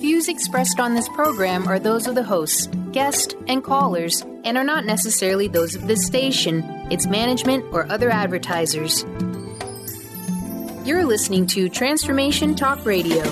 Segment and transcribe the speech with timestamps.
[0.00, 4.62] Views expressed on this program are those of the hosts, guests, and callers, and are
[4.62, 9.04] not necessarily those of this station, its management, or other advertisers.
[10.84, 13.24] You're listening to Transformation Talk Radio.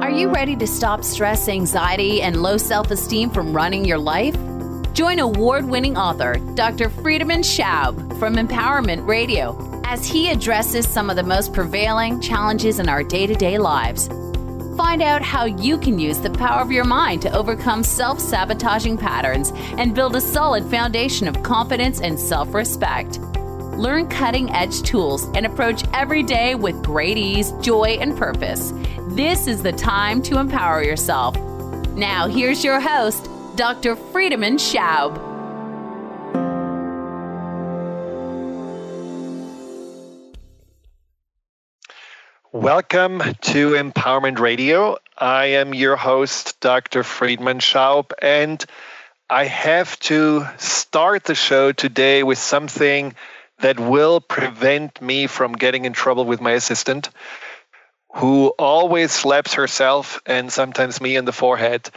[0.00, 4.36] Are you ready to stop stress, anxiety, and low self esteem from running your life?
[5.02, 6.88] Join award winning author Dr.
[6.88, 12.88] Friedemann Schaub from Empowerment Radio as he addresses some of the most prevailing challenges in
[12.88, 14.06] our day to day lives.
[14.76, 18.96] Find out how you can use the power of your mind to overcome self sabotaging
[18.96, 23.18] patterns and build a solid foundation of confidence and self respect.
[23.76, 28.72] Learn cutting edge tools and approach every day with great ease, joy, and purpose.
[29.08, 31.36] This is the time to empower yourself.
[31.96, 33.96] Now, here's your host, Dr.
[33.96, 35.18] Friedemann Schaub.
[42.50, 44.96] Welcome to Empowerment Radio.
[45.18, 47.02] I am your host, Dr.
[47.02, 48.64] Friedemann Schaub, and
[49.28, 53.14] I have to start the show today with something
[53.58, 57.10] that will prevent me from getting in trouble with my assistant,
[58.14, 61.90] who always slaps herself and sometimes me in the forehead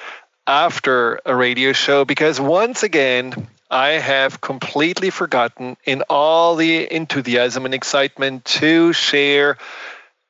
[0.48, 7.66] after a radio show because once again, I have completely forgotten in all the enthusiasm
[7.66, 9.58] and excitement to share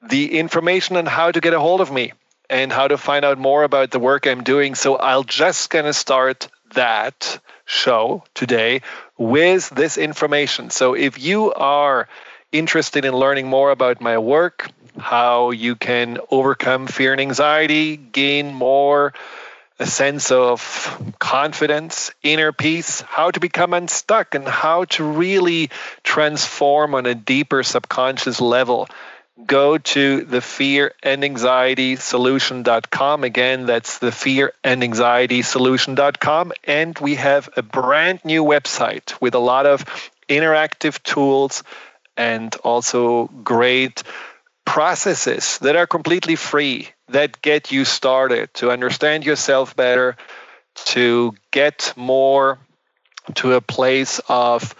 [0.01, 2.13] the information on how to get a hold of me
[2.49, 4.75] and how to find out more about the work I'm doing.
[4.75, 8.81] So I'll just gonna start that show today
[9.17, 10.69] with this information.
[10.69, 12.07] So if you are
[12.51, 18.53] interested in learning more about my work, how you can overcome fear and anxiety, gain
[18.53, 19.13] more
[19.79, 25.69] a sense of confidence, inner peace, how to become unstuck, and how to really
[26.03, 28.87] transform on a deeper subconscious level.
[29.45, 33.25] Go to the fear and anxiety solution.com.
[33.25, 36.53] Again, that's the fear and anxiety solution.com.
[36.63, 39.83] And we have a brand new website with a lot of
[40.29, 41.63] interactive tools
[42.15, 44.03] and also great
[44.65, 50.17] processes that are completely free that get you started to understand yourself better,
[50.85, 52.59] to get more
[53.35, 54.75] to a place of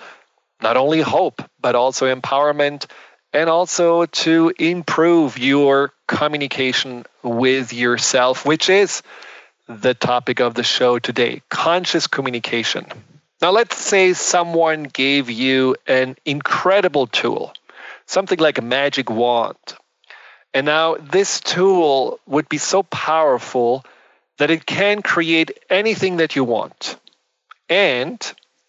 [0.62, 2.88] not only hope, but also empowerment,
[3.34, 9.04] and also to improve your communication with yourself, which is
[9.68, 12.86] the topic of the show today conscious communication.
[13.42, 17.54] Now, let's say someone gave you an incredible tool,
[18.06, 19.58] something like a magic wand,
[20.54, 23.84] and now this tool would be so powerful
[24.38, 26.98] that it can create anything that you want.
[27.70, 28.20] And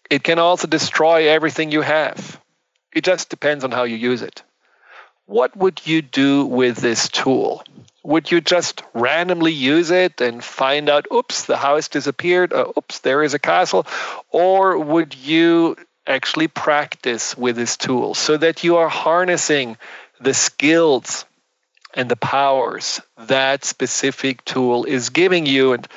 [0.09, 2.41] it can also destroy everything you have.
[2.93, 4.43] It just depends on how you use it.
[5.25, 7.63] What would you do with this tool?
[8.03, 12.99] Would you just randomly use it and find out, oops, the house disappeared, or, oops,
[12.99, 13.85] there is a castle?
[14.29, 15.75] Or would you
[16.07, 19.77] actually practice with this tool so that you are harnessing
[20.19, 21.25] the skills
[21.93, 25.73] and the powers that specific tool is giving you.
[25.73, 25.87] And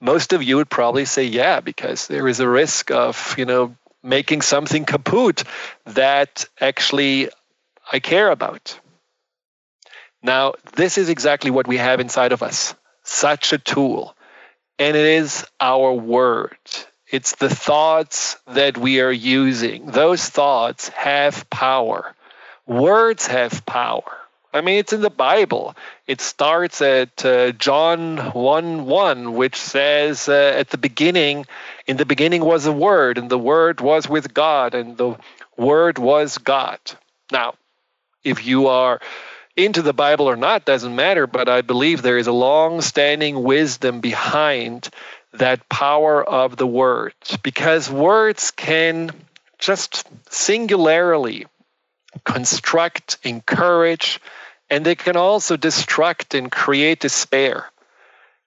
[0.00, 3.74] most of you would probably say, yeah, because there is a risk of, you know,
[4.02, 5.44] making something kaput
[5.86, 7.30] that actually
[7.90, 8.78] I care about.
[10.22, 14.16] Now, this is exactly what we have inside of us such a tool.
[14.78, 16.56] And it is our word.
[17.14, 19.86] It's the thoughts that we are using.
[19.86, 22.12] Those thoughts have power.
[22.66, 24.18] Words have power.
[24.52, 25.76] I mean, it's in the Bible.
[26.08, 31.46] It starts at uh, John 1 1, which says, uh, At the beginning,
[31.86, 35.16] in the beginning was a word, and the word was with God, and the
[35.56, 36.80] word was God.
[37.30, 37.54] Now,
[38.24, 39.00] if you are
[39.56, 43.44] into the Bible or not doesn't matter, but I believe there is a long standing
[43.44, 44.90] wisdom behind
[45.34, 49.10] that power of the words because words can
[49.58, 51.46] just singularly
[52.24, 54.20] construct, encourage,
[54.70, 57.70] and they can also destruct and create despair.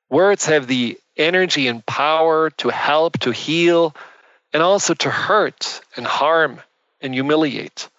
[0.09, 3.95] Words have the energy and power to help, to heal,
[4.53, 6.61] and also to hurt and harm
[7.01, 7.89] and humiliate.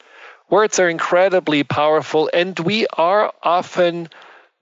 [0.48, 4.08] Words are incredibly powerful, and we are often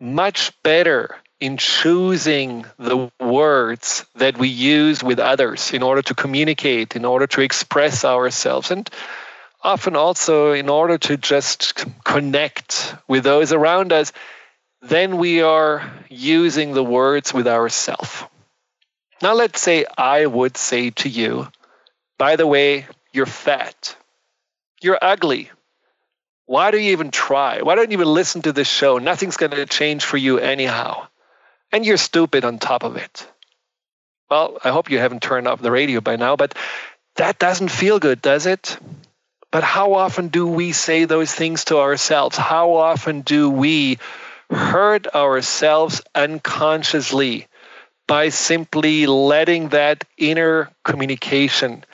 [0.01, 6.97] much better in choosing the words that we use with others in order to communicate,
[6.97, 8.71] in order to express ourselves.
[8.71, 8.89] And
[9.63, 14.13] often also in order to just connect with those around us,
[14.81, 18.25] then we are using the words with ourselves.
[19.23, 21.49] Now, let's say I would say to you,
[22.19, 23.97] by the way, you're fat.
[24.81, 25.51] You're ugly.
[26.45, 27.63] Why do you even try?
[27.63, 28.99] Why don't you even listen to this show?
[28.99, 31.09] Nothing's going to change for you anyhow.
[31.77, 33.29] And you're stupid on top of it.
[34.31, 36.55] Well, I hope you haven't turned off the radio by now, but
[37.17, 38.79] that doesn't feel good, does it?
[39.53, 42.39] But how often do we say those things to ourselves?
[42.39, 43.99] How often do we
[44.49, 47.47] hurt ourselves unconsciously
[48.09, 51.85] by simply letting that inner communication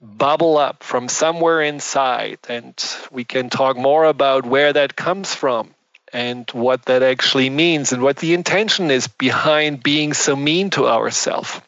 [0.00, 2.38] bubble up from somewhere inside?
[2.48, 2.74] And
[3.10, 5.75] we can talk more about where that comes from
[6.12, 10.86] and what that actually means and what the intention is behind being so mean to
[10.86, 11.60] ourselves.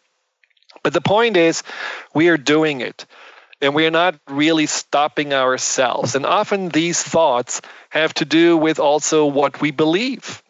[0.83, 1.63] But the point is,
[2.15, 3.05] we are doing it
[3.61, 6.15] and we are not really stopping ourselves.
[6.15, 10.43] And often these thoughts have to do with also what we believe.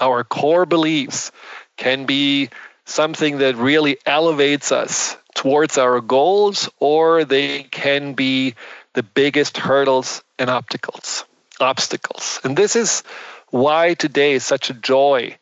[0.00, 1.30] Our core beliefs
[1.76, 2.50] can be
[2.84, 8.54] something that really elevates us towards our goals, or they can be
[8.94, 11.24] the biggest hurdles and obstacles.
[11.60, 12.40] Obstacles.
[12.44, 13.02] And this is
[13.50, 15.36] why today is such a joy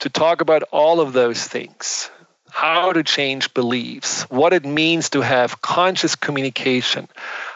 [0.00, 2.10] to talk about all of those things
[2.50, 7.08] how to change beliefs, what it means to have conscious communication,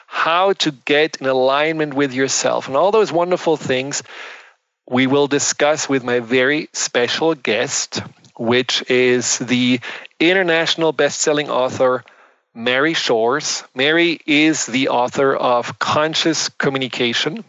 [0.07, 4.03] how to get in alignment with yourself, and all those wonderful things
[4.89, 8.03] we will discuss with my very special guest,
[8.37, 9.81] which is the
[10.21, 12.05] international best-selling author
[12.55, 13.65] Mary Shores.
[13.75, 17.45] Mary is the author of Conscious Communication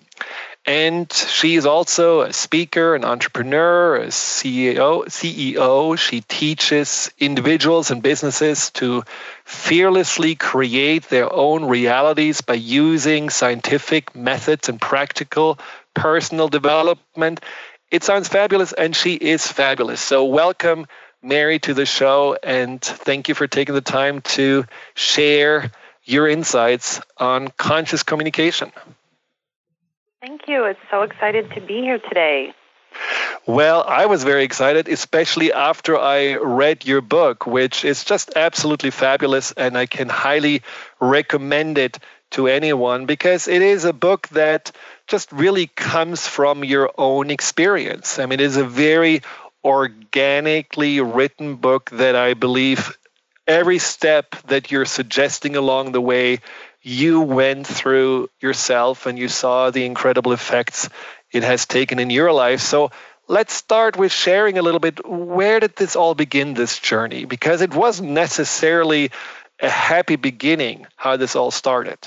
[0.65, 5.05] and she is also a speaker, an entrepreneur, a CEO.
[5.07, 5.97] CEO.
[5.97, 9.03] She teaches individuals and businesses to
[9.43, 15.59] fearlessly create their own realities by using scientific methods and practical
[15.95, 17.41] personal development.
[17.91, 19.99] It sounds fabulous, and she is fabulous.
[19.99, 20.87] So, welcome,
[21.21, 24.65] Mary, to the show, and thank you for taking the time to
[24.95, 25.71] share
[26.05, 28.71] your insights on conscious communication.
[30.25, 30.63] Thank you.
[30.63, 32.53] It's so excited to be here today.
[33.45, 38.89] Well, I was very excited, especially after I read your book, which is just absolutely
[38.89, 40.61] fabulous, and I can highly
[41.01, 41.99] recommend it
[42.31, 44.71] to anyone because it is a book that
[45.07, 48.17] just really comes from your own experience.
[48.17, 49.23] I mean, it is a very
[49.61, 52.97] organically written book that I believe
[53.45, 56.39] every step that you're suggesting along the way
[56.83, 60.89] you went through yourself and you saw the incredible effects
[61.31, 62.59] it has taken in your life.
[62.59, 62.91] So
[63.27, 67.25] let's start with sharing a little bit where did this all begin, this journey?
[67.25, 69.11] Because it wasn't necessarily
[69.61, 71.97] a happy beginning how this all started.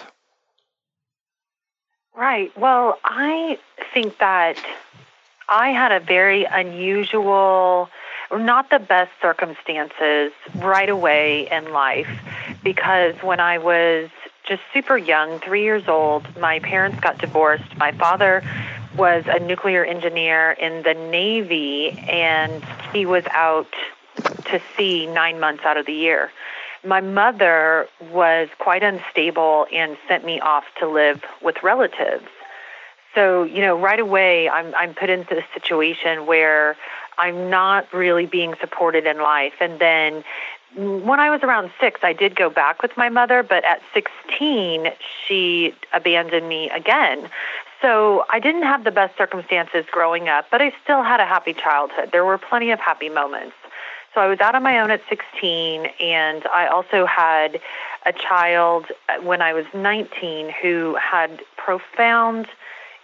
[2.15, 2.57] Right.
[2.57, 3.59] Well, I
[3.95, 4.57] think that
[5.49, 7.89] I had a very unusual,
[8.31, 12.09] not the best circumstances right away in life
[12.63, 14.09] because when I was
[14.47, 16.25] just super young, three years old.
[16.39, 17.77] My parents got divorced.
[17.77, 18.43] My father
[18.97, 23.69] was a nuclear engineer in the Navy, and he was out
[24.47, 26.31] to sea nine months out of the year.
[26.85, 32.27] My mother was quite unstable and sent me off to live with relatives.
[33.15, 36.77] So, you know, right away, I'm, I'm put into a situation where
[37.19, 39.55] I'm not really being supported in life.
[39.61, 40.23] And then
[40.77, 44.89] when I was around six, I did go back with my mother, but at 16,
[45.27, 47.31] she abandoned me again.
[47.81, 51.55] So I didn't have the best circumstances growing up, but I still had a happy
[51.55, 52.11] childhood.
[52.13, 53.55] There were plenty of happy moments.
[54.15, 57.59] So I was out on my own at 16, and I also had
[58.05, 58.87] a child
[59.23, 62.49] when I was 19 who had profound,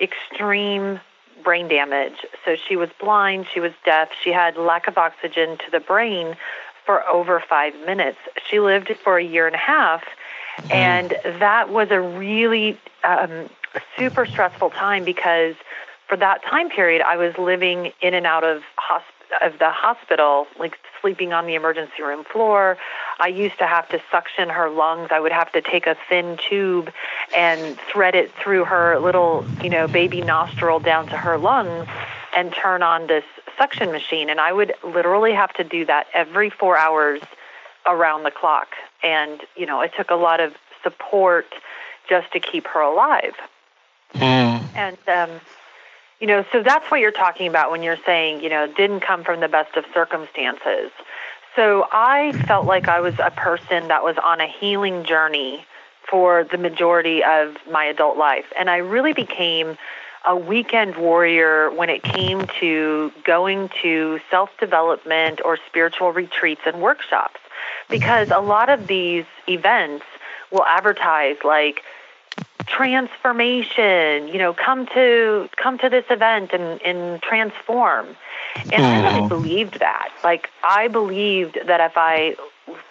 [0.01, 1.01] extreme
[1.43, 2.25] brain damage.
[2.45, 6.37] So she was blind, she was deaf, she had lack of oxygen to the brain
[6.85, 8.19] for over five minutes.
[8.49, 10.73] She lived for a year and a half, mm-hmm.
[10.73, 13.49] and that was a really um,
[13.97, 15.55] super stressful time because
[16.09, 20.47] for that time period, I was living in and out of hosp- of the hospital,
[20.59, 22.77] like sleeping on the emergency room floor.
[23.19, 25.09] I used to have to suction her lungs.
[25.11, 26.93] I would have to take a thin tube
[27.35, 31.89] and thread it through her little, you know, baby nostril down to her lungs
[32.37, 33.25] and turn on this
[33.59, 34.31] suction machine.
[34.31, 37.21] And I would literally have to do that every four hours
[37.87, 38.69] around the clock.
[39.03, 41.47] And, you know, it took a lot of support
[42.09, 43.35] just to keep her alive.
[44.15, 44.65] Mm.
[44.75, 45.41] And, um,
[46.21, 49.25] you know, so that's what you're talking about when you're saying, you know, didn't come
[49.25, 50.91] from the best of circumstances.
[51.57, 55.67] So I felt like I was a person that was on a healing journey
[56.09, 58.47] for the majority of my adult life.
[58.59, 59.77] And I really became
[60.27, 66.81] a weekend warrior when it came to going to self development or spiritual retreats and
[66.81, 67.41] workshops.
[67.89, 70.05] Because a lot of these events
[70.51, 71.83] will advertise like
[72.67, 74.29] transformation.
[74.29, 78.09] You know, come to come to this event and, and transform.
[78.57, 78.81] And mm.
[78.81, 80.11] I really believed that.
[80.23, 82.37] Like I believed that if I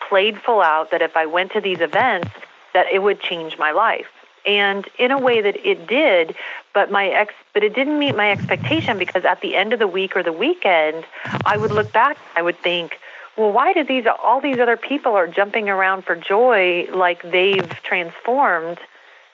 [0.10, 2.30] played full out, that if I went to these events,
[2.74, 4.08] that it would change my life.
[4.46, 6.36] And in a way that it did,
[6.74, 9.88] but my ex but it didn't meet my expectation because at the end of the
[9.88, 11.06] week or the weekend,
[11.46, 13.00] I would look back, I would think,
[13.38, 17.70] well, why did these all these other people are jumping around for joy like they've
[17.84, 18.80] transformed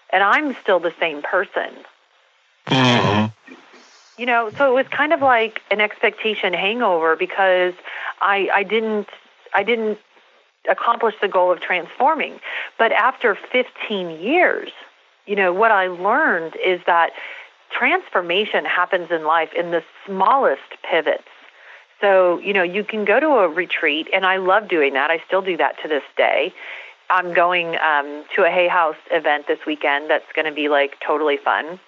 [0.10, 1.72] and I'm still the same person.
[2.68, 3.54] Mm-hmm.
[4.18, 7.74] You know, so it was kind of like an expectation hangover because
[8.22, 9.08] I I didn't
[9.54, 10.00] I didn't
[10.70, 12.40] accomplish the goal of transforming.
[12.78, 14.70] But after 15 years,
[15.28, 17.12] you know, what I learned is that
[17.70, 21.28] transformation happens in life in the smallest pivots.
[22.02, 25.12] So, you know, you can go to a retreat, and I love doing that.
[25.12, 26.54] I still do that to this day.
[27.10, 31.00] I'm going um, to a Hay House event this weekend that's going to be like
[31.00, 31.80] totally fun.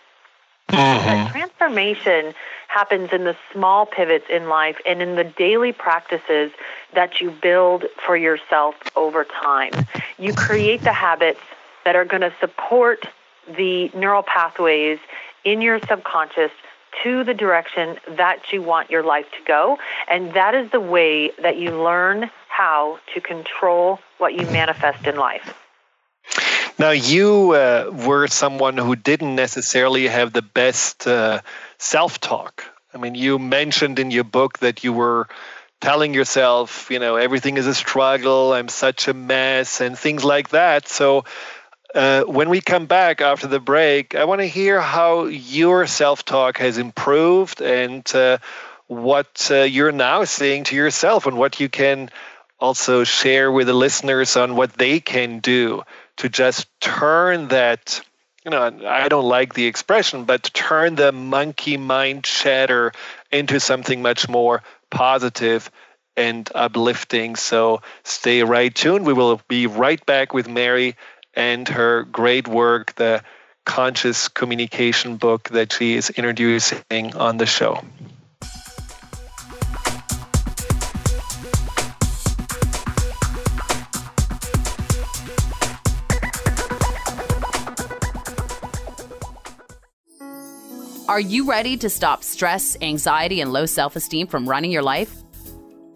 [0.70, 1.32] Mm-hmm.
[1.32, 2.36] transformation
[2.68, 6.52] happens in the small pivots in life and in the daily practices
[6.94, 9.72] that you build for yourself over time.
[10.20, 11.40] You create the habits
[11.86, 13.08] that are going to support
[13.56, 15.00] the neural pathways
[15.44, 16.52] in your subconscious
[17.04, 19.78] to the direction that you want your life to go.
[20.08, 25.16] And that is the way that you learn how to control what you manifest in
[25.16, 25.54] life.
[26.78, 31.42] Now, you uh, were someone who didn't necessarily have the best uh,
[31.78, 32.64] self talk.
[32.94, 35.28] I mean, you mentioned in your book that you were
[35.82, 40.50] telling yourself, you know, everything is a struggle, I'm such a mess, and things like
[40.50, 40.88] that.
[40.88, 41.26] So,
[41.96, 46.24] uh, when we come back after the break, I want to hear how your self
[46.24, 48.38] talk has improved and uh,
[48.88, 52.10] what uh, you're now saying to yourself and what you can
[52.60, 55.84] also share with the listeners on what they can do
[56.18, 58.02] to just turn that
[58.44, 62.92] you know i don't like the expression but turn the monkey mind chatter
[63.32, 65.72] into something much more positive
[66.18, 67.38] and uplifting.
[67.38, 69.06] So stay right tuned.
[69.06, 70.96] We will be right back with mary
[71.34, 73.24] and her great work the
[73.66, 77.84] conscious communication book that she is introducing on the show
[91.10, 95.19] Are you ready to stop stress, anxiety, and low self esteem from running your life?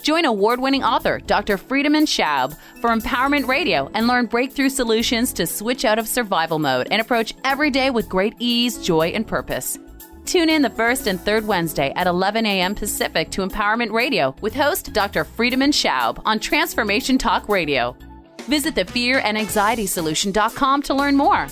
[0.03, 1.57] Join award winning author Dr.
[1.57, 6.89] Friedemann Schaub for Empowerment Radio and learn breakthrough solutions to switch out of survival mode
[6.91, 9.79] and approach every day with great ease, joy, and purpose.
[10.25, 12.75] Tune in the first and third Wednesday at 11 a.m.
[12.75, 15.24] Pacific to Empowerment Radio with host Dr.
[15.24, 17.95] Friedemann Schaub on Transformation Talk Radio.
[18.41, 21.48] Visit the fearandanxietysolution.com to learn more.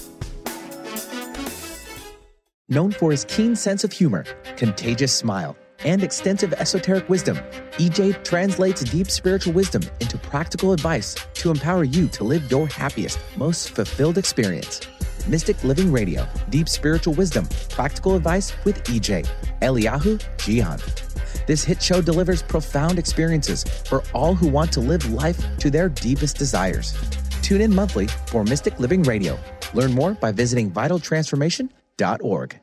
[2.68, 4.26] Known for his keen sense of humor,
[4.58, 7.38] contagious smile, and extensive esoteric wisdom,
[7.74, 13.20] EJ translates deep spiritual wisdom into practical advice to empower you to live your happiest,
[13.36, 14.82] most fulfilled experience.
[15.28, 19.28] Mystic Living Radio, Deep Spiritual Wisdom, Practical Advice with EJ,
[19.62, 21.46] Eliyahu Jian.
[21.46, 25.90] This hit show delivers profound experiences for all who want to live life to their
[25.90, 26.96] deepest desires.
[27.42, 29.38] Tune in monthly for Mystic Living Radio.
[29.74, 32.61] Learn more by visiting vitaltransformation.org.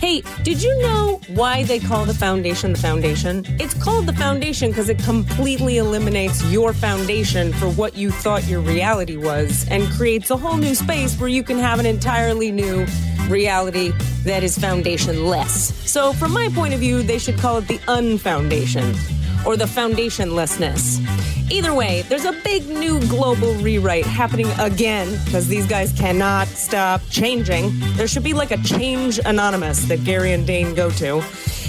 [0.00, 3.44] Hey, did you know why they call the foundation the foundation?
[3.58, 8.60] It's called the foundation because it completely eliminates your foundation for what you thought your
[8.60, 12.86] reality was and creates a whole new space where you can have an entirely new
[13.28, 15.72] reality that is foundationless.
[15.86, 18.96] So, from my point of view, they should call it the unfoundation
[19.46, 21.00] or the foundationlessness.
[21.50, 27.00] Either way, there's a big new global rewrite happening again because these guys cannot stop
[27.10, 27.70] changing.
[27.96, 31.22] There should be like a change anonymous that Gary and Dain go to.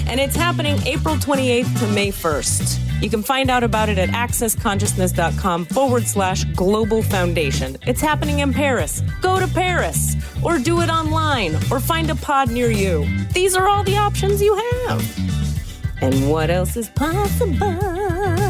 [0.06, 3.02] And it's happening April 28th to May 1st.
[3.02, 7.78] You can find out about it at accessconsciousness.com forward slash global foundation.
[7.86, 9.02] It's happening in Paris.
[9.22, 13.06] Go to Paris or do it online or find a pod near you.
[13.32, 15.49] These are all the options you have.
[16.02, 18.49] And what else is possible?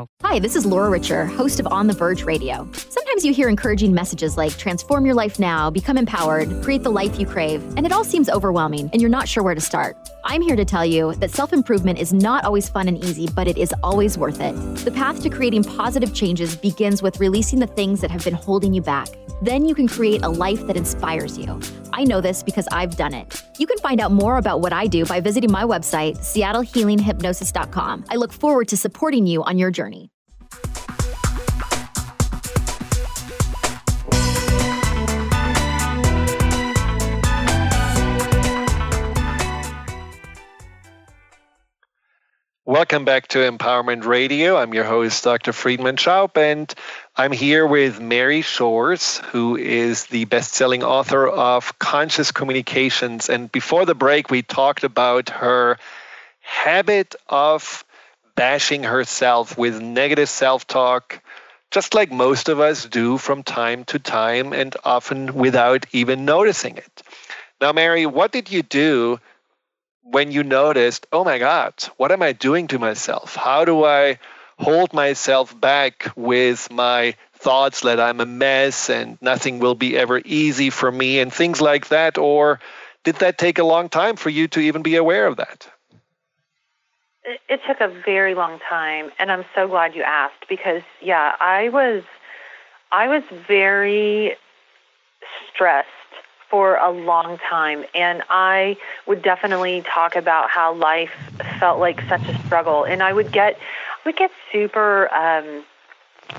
[0.23, 2.67] Hi, this is Laura Richer, host of On the Verge Radio.
[2.73, 7.19] Sometimes you hear encouraging messages like transform your life now, become empowered, create the life
[7.19, 9.97] you crave, and it all seems overwhelming and you're not sure where to start.
[10.23, 13.47] I'm here to tell you that self improvement is not always fun and easy, but
[13.47, 14.53] it is always worth it.
[14.85, 18.73] The path to creating positive changes begins with releasing the things that have been holding
[18.73, 19.07] you back.
[19.41, 21.59] Then you can create a life that inspires you.
[21.93, 23.43] I know this because I've done it.
[23.57, 28.05] You can find out more about what I do by visiting my website, seattlehealinghypnosis.com.
[28.09, 30.11] I look forward to supporting you on your journey.
[42.71, 44.55] Welcome back to Empowerment Radio.
[44.55, 45.51] I'm your host, Dr.
[45.51, 46.73] Friedemann Schaub, and
[47.17, 53.27] I'm here with Mary Shores, who is the best selling author of Conscious Communications.
[53.27, 55.79] And before the break, we talked about her
[56.39, 57.83] habit of
[58.37, 61.21] bashing herself with negative self talk,
[61.71, 66.77] just like most of us do from time to time, and often without even noticing
[66.77, 67.03] it.
[67.59, 69.19] Now, Mary, what did you do?
[70.11, 73.35] When you noticed, oh my God, what am I doing to myself?
[73.35, 74.19] How do I
[74.59, 80.21] hold myself back with my thoughts that I'm a mess and nothing will be ever
[80.23, 82.17] easy for me and things like that?
[82.17, 82.59] Or
[83.03, 85.67] did that take a long time for you to even be aware of that?
[87.23, 91.69] It took a very long time, and I'm so glad you asked because, yeah, I
[91.69, 92.03] was,
[92.91, 94.35] I was very
[95.53, 95.87] stressed
[96.51, 97.85] for a long time.
[97.95, 98.77] And I
[99.07, 101.11] would definitely talk about how life
[101.59, 102.83] felt like such a struggle.
[102.83, 103.57] And I would get,
[104.05, 105.63] would get super um,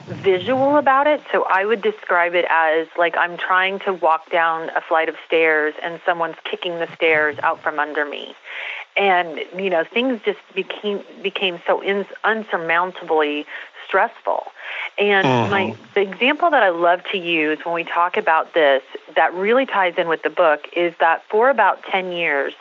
[0.07, 1.23] visual about it.
[1.33, 5.17] So I would describe it as like I'm trying to walk down a flight of
[5.27, 8.35] stairs and someone's kicking the stairs out from under me.
[8.97, 13.47] And you know things just became became so in, unsurmountably
[13.93, 14.45] stressful.
[14.99, 15.51] And mm-hmm.
[15.51, 18.83] my the example that I love to use when we talk about this
[19.15, 22.55] that really ties in with the book is that for about 10 years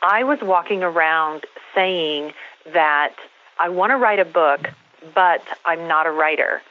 [0.00, 2.32] I was walking around saying
[2.72, 3.16] that
[3.58, 4.70] I want to write a book
[5.14, 6.62] but I'm not a writer.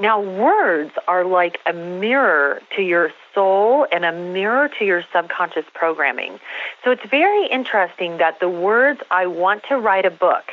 [0.00, 5.66] Now words are like a mirror to your soul and a mirror to your subconscious
[5.72, 6.40] programming.
[6.82, 10.52] So it's very interesting that the words I want to write a book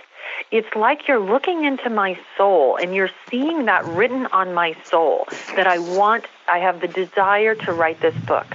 [0.51, 5.27] it's like you're looking into my soul and you're seeing that written on my soul
[5.55, 8.47] that I want, I have the desire to write this book.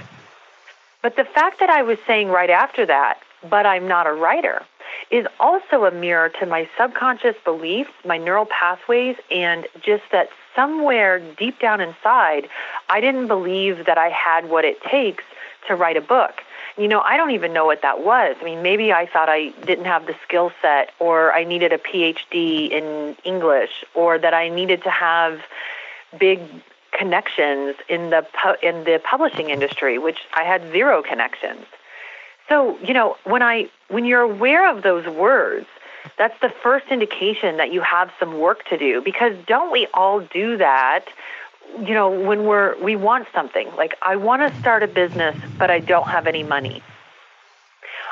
[1.01, 4.63] But the fact that I was saying right after that, but I'm not a writer,
[5.11, 11.19] is also a mirror to my subconscious beliefs, my neural pathways, and just that somewhere
[11.19, 12.49] deep down inside,
[12.89, 15.23] I didn't believe that I had what it takes
[15.67, 16.41] to write a book
[16.77, 18.35] you know, I don't even know what that was.
[18.39, 21.77] I mean, maybe I thought I didn't have the skill set, or I needed a
[21.77, 25.41] PhD in English, or that I needed to have
[26.19, 26.41] big
[26.91, 31.65] connections in the pu- in the publishing industry, which I had zero connections.
[32.49, 35.67] So, you know, when I when you're aware of those words,
[36.17, 40.19] that's the first indication that you have some work to do because don't we all
[40.19, 41.05] do that
[41.79, 45.69] you know, when we're we want something like I want to start a business, but
[45.69, 46.81] I don't have any money.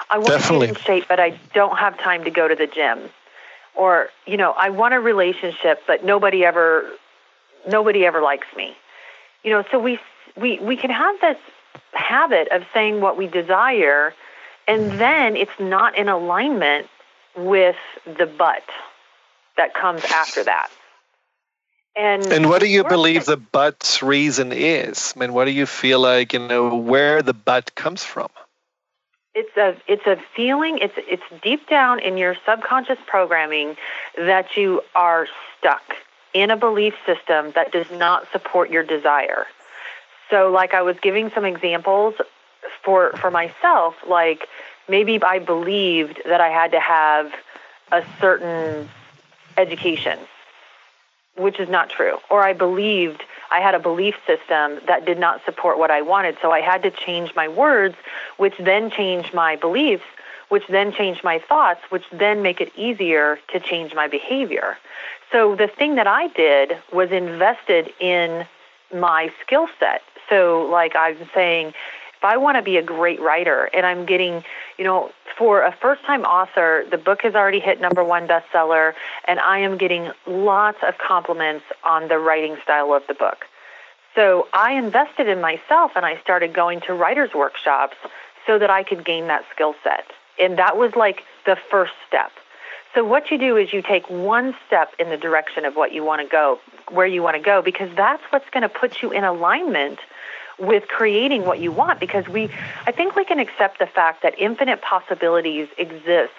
[0.09, 0.67] I want Definitely.
[0.67, 3.09] to get in shape, but I don't have time to go to the gym.
[3.75, 6.89] Or you know, I want a relationship, but nobody ever
[7.67, 8.75] nobody ever likes me.
[9.43, 9.99] You know, so we
[10.35, 11.37] we we can have this
[11.93, 14.13] habit of saying what we desire,
[14.67, 16.87] and then it's not in alignment
[17.35, 18.63] with the but
[19.57, 20.69] that comes after that.
[21.95, 25.13] And, and what do you believe the but's reason is?
[25.15, 28.29] I mean, what do you feel like, you know, where the but comes from?
[29.35, 33.77] It's a it's a feeling, it's it's deep down in your subconscious programming
[34.15, 35.27] that you are
[35.57, 35.81] stuck
[36.35, 39.47] in a belief system that does not support your desire.
[40.29, 42.13] So like I was giving some examples
[42.83, 44.47] for for myself, like
[44.87, 47.33] maybe I believed that I had to have
[47.91, 48.87] a certain
[49.57, 50.19] education
[51.35, 52.17] which is not true.
[52.29, 56.37] Or I believed I had a belief system that did not support what I wanted.
[56.41, 57.95] So I had to change my words,
[58.37, 60.03] which then changed my beliefs,
[60.49, 64.77] which then changed my thoughts, which then make it easier to change my behavior.
[65.31, 68.45] So the thing that I did was invested in
[68.93, 70.01] my skill set.
[70.29, 71.73] So, like I'm saying,
[72.23, 74.45] if I want to be a great writer and I'm getting,
[74.77, 78.93] you know, for a first time author, the book has already hit number one bestseller,
[79.27, 83.45] and I am getting lots of compliments on the writing style of the book.
[84.15, 87.97] So I invested in myself and I started going to writers' workshops
[88.47, 90.05] so that I could gain that skill set.
[90.39, 92.31] And that was like the first step.
[92.95, 96.05] So what you do is you take one step in the direction of what you
[96.05, 96.59] want to go,
[96.89, 99.99] where you want to go, because that's what's going to put you in alignment
[100.59, 102.49] with creating what you want because we
[102.85, 106.31] I think we can accept the fact that infinite possibilities exist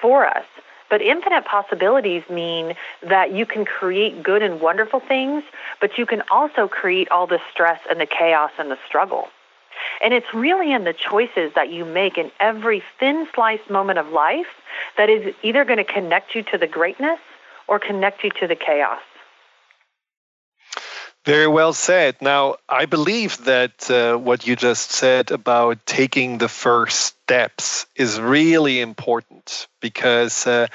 [0.00, 0.44] for us.
[0.90, 5.42] But infinite possibilities mean that you can create good and wonderful things,
[5.80, 9.28] but you can also create all the stress and the chaos and the struggle.
[10.02, 14.10] And it's really in the choices that you make in every thin sliced moment of
[14.10, 14.46] life
[14.98, 17.20] that is either going to connect you to the greatness
[17.68, 19.00] or connect you to the chaos.
[21.24, 22.16] Very well said.
[22.20, 28.20] Now, I believe that uh, what you just said about taking the first steps is
[28.20, 30.66] really important because uh,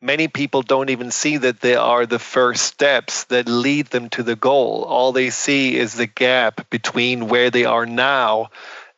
[0.00, 4.22] many people don't even see that they are the first steps that lead them to
[4.22, 4.84] the goal.
[4.84, 8.48] All they see is the gap between where they are now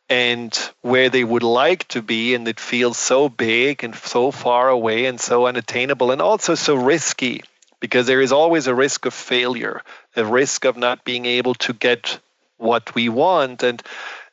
[0.09, 4.69] and where they would like to be, and it feels so big and so far
[4.69, 7.43] away and so unattainable and also so risky
[7.79, 9.81] because there is always a risk of failure,
[10.15, 12.19] a risk of not being able to get
[12.57, 13.63] what we want.
[13.63, 13.81] And,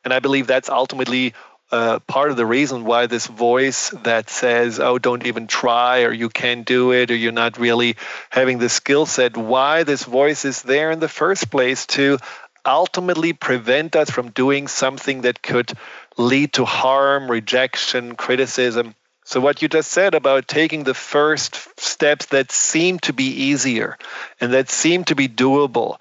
[0.05, 1.35] and I believe that's ultimately
[1.73, 6.13] uh, part of the reason why this voice that says, oh, don't even try, or
[6.13, 7.97] you can't do it, or you're not really
[8.31, 12.19] having the skill set, why this voice is there in the first place to
[12.65, 15.73] ultimately prevent us from doing something that could
[16.17, 18.95] lead to harm, rejection, criticism.
[19.27, 23.99] So, what you just said about taking the first steps that seem to be easier
[24.41, 26.01] and that seem to be doable,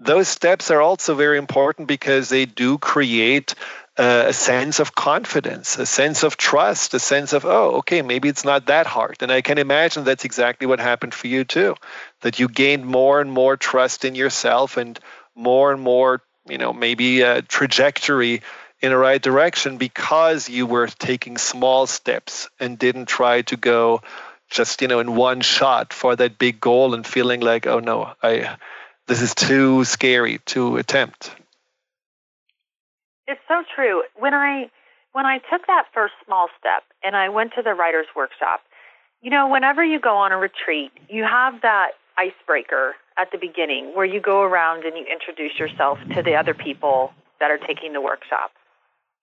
[0.00, 3.54] those steps are also very important because they do create
[3.96, 8.28] uh, a sense of confidence, a sense of trust, a sense of, oh, okay, maybe
[8.28, 9.18] it's not that hard.
[9.20, 11.76] And I can imagine that's exactly what happened for you too,
[12.22, 14.98] that you gained more and more trust in yourself and
[15.36, 18.42] more and more, you know, maybe a trajectory
[18.84, 24.02] in the right direction because you were taking small steps and didn't try to go
[24.50, 28.12] just you know in one shot for that big goal and feeling like oh no
[28.22, 28.56] i
[29.06, 31.30] this is too scary to attempt.
[33.26, 34.02] It's so true.
[34.16, 34.70] When i
[35.12, 38.60] when i took that first small step and i went to the writers workshop
[39.22, 43.94] you know whenever you go on a retreat you have that icebreaker at the beginning
[43.94, 47.92] where you go around and you introduce yourself to the other people that are taking
[47.94, 48.50] the workshop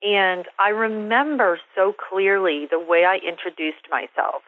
[0.02, 4.42] and I remember so clearly the way I introduced myself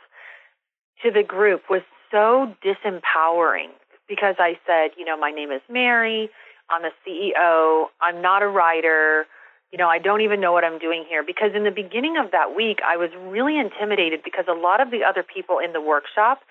[1.04, 3.70] to the group was so disempowering
[4.08, 6.30] because I said, you know, my name is Mary.
[6.70, 7.88] I'm a CEO.
[8.02, 9.26] I'm not a writer.
[9.72, 11.24] You know, I don't even know what I'm doing here.
[11.24, 14.92] Because in the beginning of that week, I was really intimidated because a lot of
[14.92, 16.42] the other people in the workshop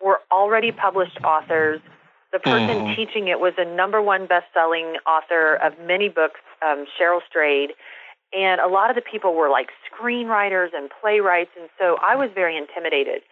[0.00, 1.80] were already published authors.
[2.32, 2.96] The person mm.
[2.96, 7.72] teaching it was a number one best selling author of many books, um, Cheryl Strayed
[8.32, 12.30] and a lot of the people were like screenwriters and playwrights and so I was
[12.34, 13.22] very intimidated.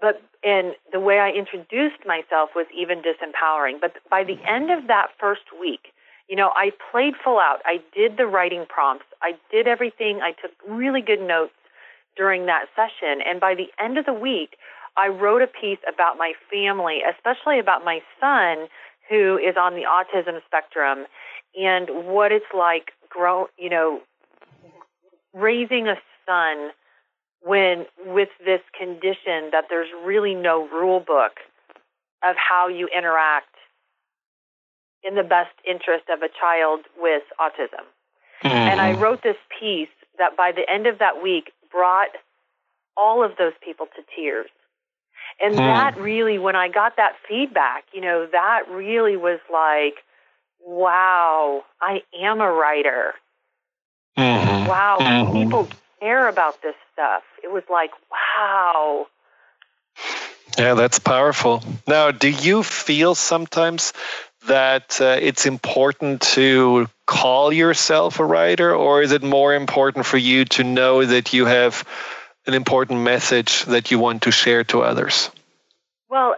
[0.00, 3.80] But and the way I introduced myself was even disempowering.
[3.80, 5.92] But by the end of that first week
[6.28, 7.60] you know I played full out.
[7.64, 9.06] I did the writing prompts.
[9.22, 10.20] I did everything.
[10.22, 11.54] I took really good notes
[12.16, 13.20] during that session.
[13.24, 14.56] And by the end of the week
[14.96, 18.68] I wrote a piece about my family especially about my son
[19.08, 21.06] who is on the autism spectrum
[21.56, 24.00] and what it's like grow you know
[25.34, 26.70] raising a son
[27.42, 31.38] when with this condition that there's really no rule book
[32.22, 33.54] of how you interact
[35.02, 37.84] in the best interest of a child with autism.
[38.44, 38.48] Mm-hmm.
[38.48, 39.88] And I wrote this piece
[40.18, 42.10] that by the end of that week brought
[42.96, 44.50] all of those people to tears.
[45.40, 45.58] And mm.
[45.58, 50.04] that really, when I got that feedback, you know, that really was like,
[50.60, 53.14] wow, I am a writer.
[54.18, 54.49] Mm-hmm.
[54.66, 55.42] Wow, mm-hmm.
[55.42, 55.68] people
[56.00, 57.22] care about this stuff.
[57.42, 59.06] It was like, wow.
[60.58, 61.62] Yeah, that's powerful.
[61.86, 63.92] Now, do you feel sometimes
[64.46, 70.16] that uh, it's important to call yourself a writer, or is it more important for
[70.16, 71.86] you to know that you have
[72.46, 75.30] an important message that you want to share to others?
[76.08, 76.34] Well,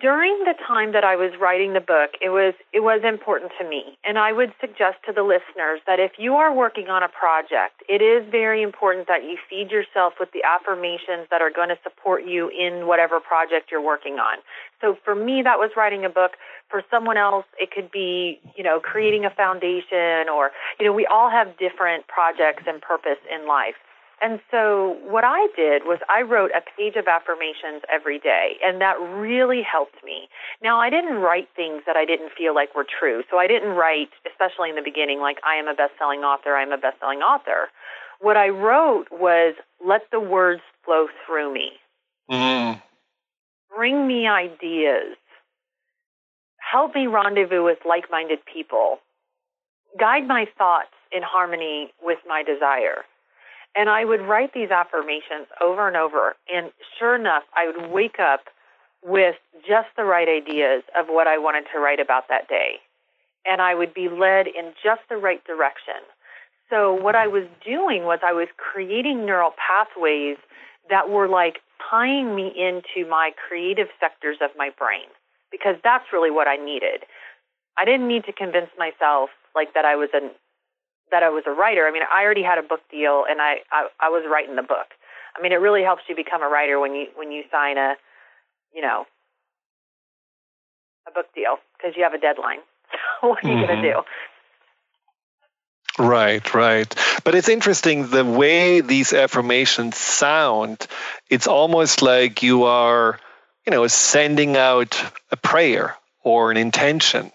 [0.00, 3.68] during the time that I was writing the book, it was it was important to
[3.68, 7.08] me, and I would suggest to the listeners that if you are working on a
[7.08, 11.68] project, it is very important that you feed yourself with the affirmations that are going
[11.68, 14.38] to support you in whatever project you're working on.
[14.80, 16.32] So for me, that was writing a book.
[16.70, 21.04] For someone else, it could be you know creating a foundation, or you know we
[21.04, 23.76] all have different projects and purpose in life.
[24.22, 28.80] And so what I did was I wrote a page of affirmations every day, and
[28.80, 30.28] that really helped me.
[30.62, 33.24] Now, I didn't write things that I didn't feel like were true.
[33.28, 36.54] So I didn't write, especially in the beginning, like, I am a best selling author,
[36.54, 37.68] I am a best selling author.
[38.20, 41.72] What I wrote was, let the words flow through me.
[42.30, 42.80] Mm.
[43.76, 45.16] Bring me ideas.
[46.58, 48.98] Help me rendezvous with like minded people.
[49.98, 53.02] Guide my thoughts in harmony with my desire.
[53.74, 56.36] And I would write these affirmations over and over.
[56.52, 58.40] And sure enough, I would wake up
[59.02, 62.76] with just the right ideas of what I wanted to write about that day.
[63.46, 66.04] And I would be led in just the right direction.
[66.70, 70.36] So what I was doing was I was creating neural pathways
[70.88, 71.58] that were like
[71.90, 75.08] tying me into my creative sectors of my brain
[75.50, 77.04] because that's really what I needed.
[77.76, 80.30] I didn't need to convince myself like that I was an
[81.12, 81.86] that I was a writer.
[81.86, 84.62] I mean, I already had a book deal, and I, I I was writing the
[84.62, 84.88] book.
[85.36, 87.94] I mean, it really helps you become a writer when you when you sign a,
[88.74, 89.06] you know,
[91.06, 92.58] a book deal because you have a deadline.
[93.20, 93.66] what are you mm-hmm.
[93.66, 94.02] going to do?
[95.98, 96.94] Right, right.
[97.22, 100.86] But it's interesting the way these affirmations sound.
[101.28, 103.20] It's almost like you are,
[103.66, 104.98] you know, sending out
[105.30, 107.30] a prayer or an intention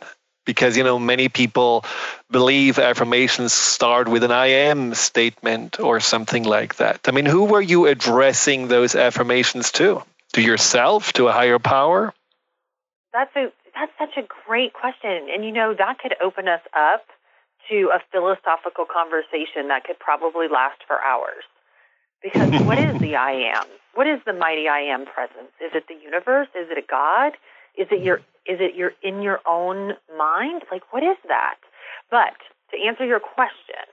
[0.48, 1.86] because you know many people
[2.32, 7.02] believe affirmations start with an I am statement or something like that.
[7.08, 10.02] I mean, who were you addressing those affirmations to?
[10.34, 11.14] To yourself?
[11.14, 12.14] To a higher power?
[13.14, 17.06] That's a that's such a great question, and you know that could open us up
[17.70, 21.44] to a philosophical conversation that could probably last for hours.
[22.24, 23.66] Because what is the I am?
[23.94, 25.52] What is the mighty I am presence?
[25.62, 26.48] Is it the universe?
[26.56, 27.34] Is it a God?
[27.78, 30.64] Is it your is it your in your own mind?
[30.72, 31.56] Like what is that?
[32.10, 32.36] But
[32.72, 33.86] to answer your question,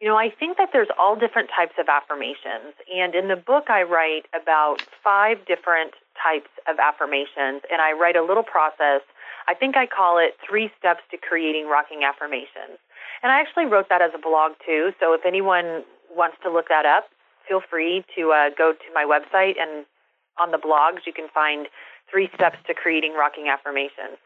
[0.00, 2.74] you know, I think that there's all different types of affirmations.
[2.92, 8.16] And in the book, I write about five different types of affirmations, and I write
[8.16, 9.02] a little process.
[9.48, 12.78] I think I call it Three Steps to Creating Rocking Affirmations.
[13.22, 14.92] And I actually wrote that as a blog too.
[15.00, 17.08] So if anyone wants to look that up,
[17.48, 19.86] feel free to uh, go to my website and
[20.40, 21.68] on the blogs you can find
[22.10, 24.18] three steps to creating rocking affirmations.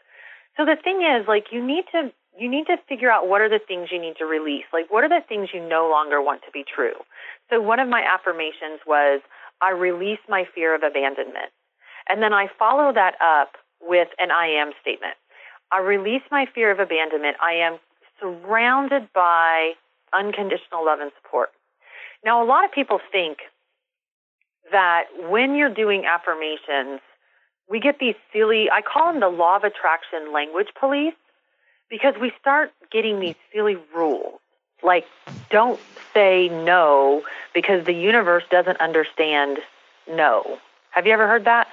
[0.56, 3.48] So the thing is, like, you need to you need to figure out what are
[3.48, 4.64] the things you need to release.
[4.72, 6.94] Like, what are the things you no longer want to be true?
[7.50, 9.20] So one of my affirmations was,
[9.60, 11.50] I release my fear of abandonment.
[12.08, 15.14] And then I follow that up with an I am statement.
[15.72, 17.36] I release my fear of abandonment.
[17.42, 17.78] I am
[18.20, 19.72] surrounded by
[20.16, 21.50] unconditional love and support.
[22.24, 23.38] Now, a lot of people think
[24.70, 27.00] that when you're doing affirmations,
[27.68, 31.14] we get these silly, I call them the law of attraction language police,
[31.90, 34.40] because we start getting these silly rules.
[34.82, 35.06] Like,
[35.50, 35.80] don't
[36.14, 39.58] say no because the universe doesn't understand
[40.08, 40.58] no.
[40.90, 41.68] Have you ever heard that?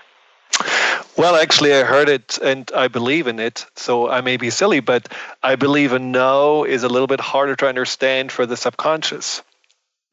[1.17, 3.65] Well, actually, I heard it and I believe in it.
[3.75, 5.07] So I may be silly, but
[5.43, 9.41] I believe a no is a little bit harder to understand for the subconscious.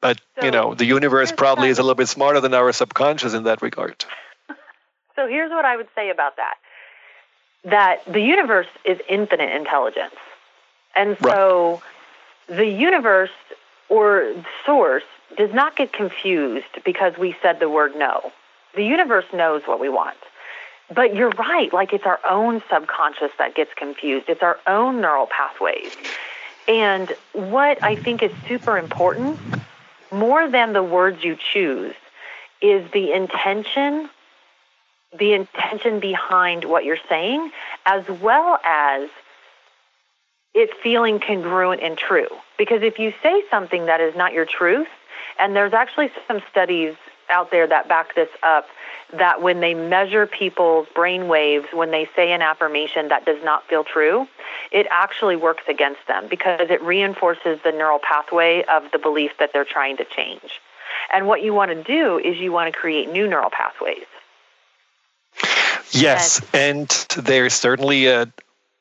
[0.01, 3.33] But, so, you know, the universe probably is a little bit smarter than our subconscious
[3.33, 4.05] in that regard.
[5.15, 6.55] So here's what I would say about that
[7.65, 10.15] that the universe is infinite intelligence.
[10.95, 11.81] And so
[12.49, 12.57] right.
[12.57, 13.31] the universe
[13.87, 14.33] or
[14.65, 15.03] source
[15.37, 18.33] does not get confused because we said the word no.
[18.75, 20.17] The universe knows what we want.
[20.93, 24.25] But you're right, like it's our own subconscious that gets confused.
[24.27, 25.95] It's our own neural pathways.
[26.67, 29.39] And what I think is super important,
[30.11, 31.95] more than the words you choose,
[32.61, 34.09] is the intention
[35.17, 37.51] the intention behind what you're saying,
[37.85, 39.09] as well as
[40.53, 42.27] it feeling congruent and true.
[42.57, 44.87] Because if you say something that is not your truth,
[45.39, 46.95] and there's actually some studies
[47.29, 48.67] out there that back this up,
[49.13, 53.63] that when they measure people's brain waves when they say an affirmation that does not
[53.67, 54.27] feel true,
[54.71, 59.51] it actually works against them because it reinforces the neural pathway of the belief that
[59.53, 60.61] they're trying to change.
[61.11, 64.05] And what you want to do is you want to create new neural pathways.
[65.91, 68.31] Yes, and there's certainly a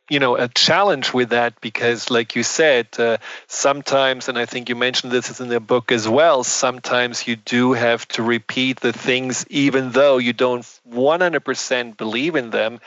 [0.08, 4.68] you know a challenge with that because like you said uh, sometimes and i think
[4.68, 8.92] you mentioned this in the book as well sometimes you do have to repeat the
[8.92, 12.80] things even though you don't 100% believe in them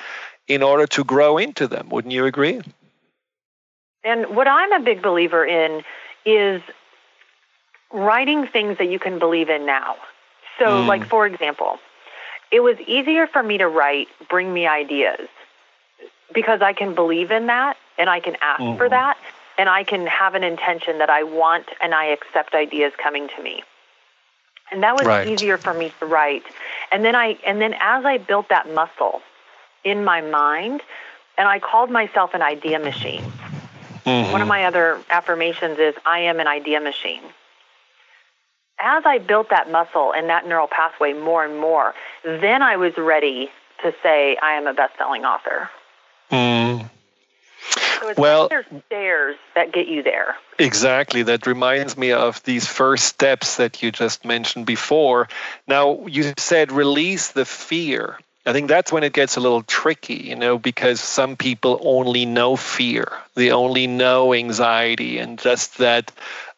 [0.47, 1.89] in order to grow into them.
[1.89, 2.61] Wouldn't you agree?
[4.03, 5.83] And what i'm a big believer in
[6.25, 6.61] is
[7.91, 9.95] writing things that you can believe in now.
[10.59, 10.87] So mm.
[10.87, 11.79] like for example
[12.51, 15.27] it was easier for me to write bring me ideas
[16.33, 18.77] because I can believe in that and I can ask mm-hmm.
[18.77, 19.17] for that
[19.57, 23.43] and I can have an intention that I want and I accept ideas coming to
[23.43, 23.63] me.
[24.71, 25.27] And that was right.
[25.27, 26.43] easier for me to write.
[26.91, 29.21] And then I and then as I built that muscle
[29.83, 30.81] in my mind
[31.37, 33.23] and I called myself an idea machine.
[34.05, 34.31] Mm-hmm.
[34.31, 37.21] One of my other affirmations is I am an idea machine.
[38.79, 42.93] As I built that muscle and that neural pathway more and more, then I was
[42.97, 43.49] ready
[43.83, 45.69] to say I am a best-selling author.
[46.31, 46.89] Mm.
[47.99, 50.35] So well, like stairs that get you there.
[50.59, 51.23] Exactly.
[51.23, 55.27] That reminds me of these first steps that you just mentioned before.
[55.67, 58.19] Now, you said release the fear.
[58.45, 62.25] I think that's when it gets a little tricky, you know, because some people only
[62.25, 63.11] know fear.
[63.33, 66.11] They only know anxiety and just that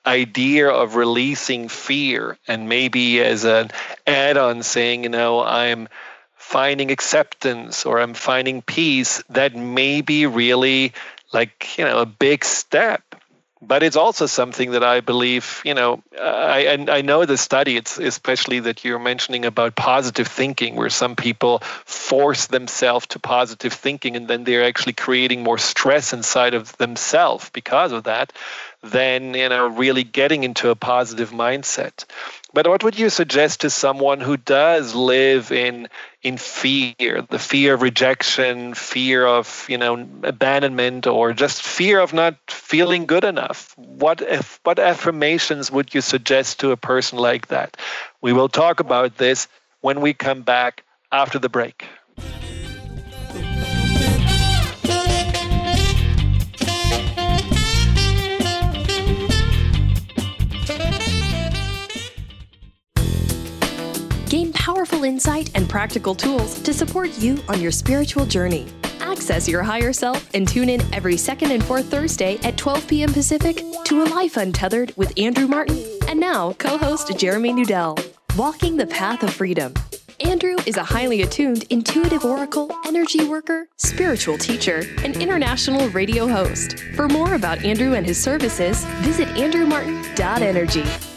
[0.08, 3.70] idea of releasing fear and maybe as an
[4.08, 5.88] add-on saying, you know, I'm
[6.36, 10.94] finding acceptance or I'm finding peace, that may be really
[11.34, 13.04] like, you know, a big step.
[13.60, 17.98] But it's also something that I believe, you know, I I know the study, it's
[17.98, 24.16] especially that you're mentioning about positive thinking, where some people force themselves to positive thinking
[24.16, 28.32] and then they're actually creating more stress inside of themselves because of that
[28.90, 32.06] than, you know, really getting into a positive mindset.
[32.54, 35.90] But what would you suggest to someone who does live in
[36.24, 42.14] in fear, the fear of rejection, fear of you know abandonment, or just fear of
[42.14, 43.74] not feeling good enough?
[43.78, 47.78] What if, what affirmations would you suggest to a person like that?
[48.22, 49.48] We will talk about this
[49.82, 51.86] when we come back after the break.
[65.06, 68.68] Insight and practical tools to support you on your spiritual journey.
[69.00, 73.14] Access your higher self and tune in every second and fourth Thursday at 12 p.m.
[73.14, 77.98] Pacific to A Life Untethered with Andrew Martin and now co host Jeremy Nudell.
[78.38, 79.74] Walking the Path of Freedom.
[80.20, 86.80] Andrew is a highly attuned, intuitive oracle, energy worker, spiritual teacher, and international radio host.
[86.96, 91.17] For more about Andrew and his services, visit andrewmartin.energy.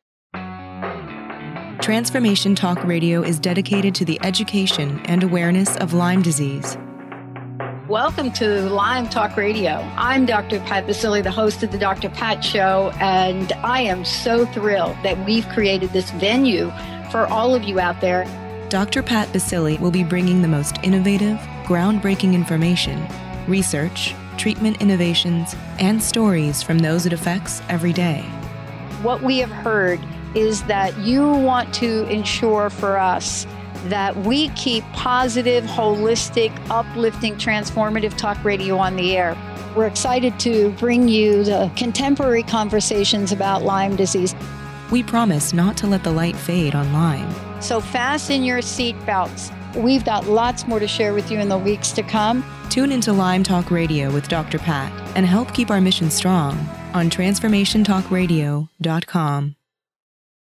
[1.81, 6.77] Transformation Talk Radio is dedicated to the education and awareness of Lyme disease.
[7.87, 9.71] Welcome to Lyme Talk Radio.
[9.97, 10.59] I'm Dr.
[10.59, 12.09] Pat Baccili, the host of the Dr.
[12.09, 16.71] Pat Show, and I am so thrilled that we've created this venue
[17.09, 18.25] for all of you out there.
[18.69, 19.01] Dr.
[19.01, 23.07] Pat Baccili will be bringing the most innovative, groundbreaking information,
[23.47, 28.21] research, treatment innovations, and stories from those it affects every day.
[29.01, 29.99] What we have heard
[30.35, 33.45] is that you want to ensure for us
[33.85, 39.35] that we keep positive, holistic, uplifting, transformative talk radio on the air.
[39.75, 44.35] We're excited to bring you the contemporary conversations about Lyme disease.
[44.91, 47.33] We promise not to let the light fade on Lyme.
[47.61, 49.55] So fasten your seatbelts.
[49.75, 52.43] We've got lots more to share with you in the weeks to come.
[52.69, 54.59] Tune into Lyme Talk Radio with Dr.
[54.59, 56.57] Pat and help keep our mission strong
[56.93, 59.55] on transformationtalkradio.com.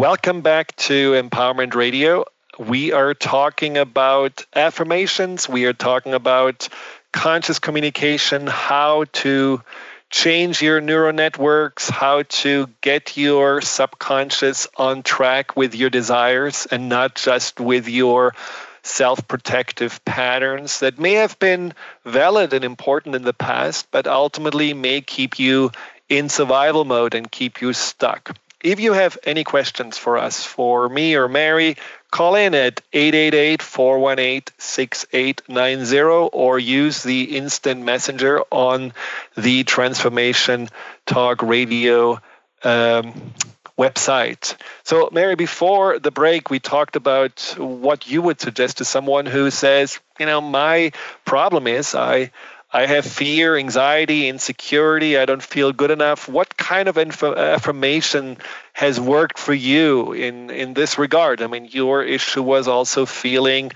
[0.00, 2.24] Welcome back to Empowerment Radio.
[2.58, 5.46] We are talking about affirmations.
[5.46, 6.70] We are talking about
[7.12, 9.62] conscious communication, how to
[10.08, 16.88] change your neural networks, how to get your subconscious on track with your desires and
[16.88, 18.34] not just with your
[18.82, 21.74] self protective patterns that may have been
[22.06, 25.70] valid and important in the past, but ultimately may keep you
[26.08, 28.34] in survival mode and keep you stuck.
[28.62, 31.76] If you have any questions for us, for me or Mary,
[32.10, 38.92] call in at 888 418 6890 or use the instant messenger on
[39.36, 40.68] the Transformation
[41.06, 42.20] Talk Radio
[42.62, 43.32] um,
[43.78, 44.56] website.
[44.84, 49.50] So, Mary, before the break, we talked about what you would suggest to someone who
[49.50, 50.92] says, you know, my
[51.24, 52.30] problem is I
[52.72, 55.18] I have fear, anxiety, insecurity.
[55.18, 56.28] I don't feel good enough.
[56.28, 58.38] What kind of info- affirmation
[58.72, 61.42] has worked for you in, in this regard?
[61.42, 63.72] I mean, your issue was also feeling,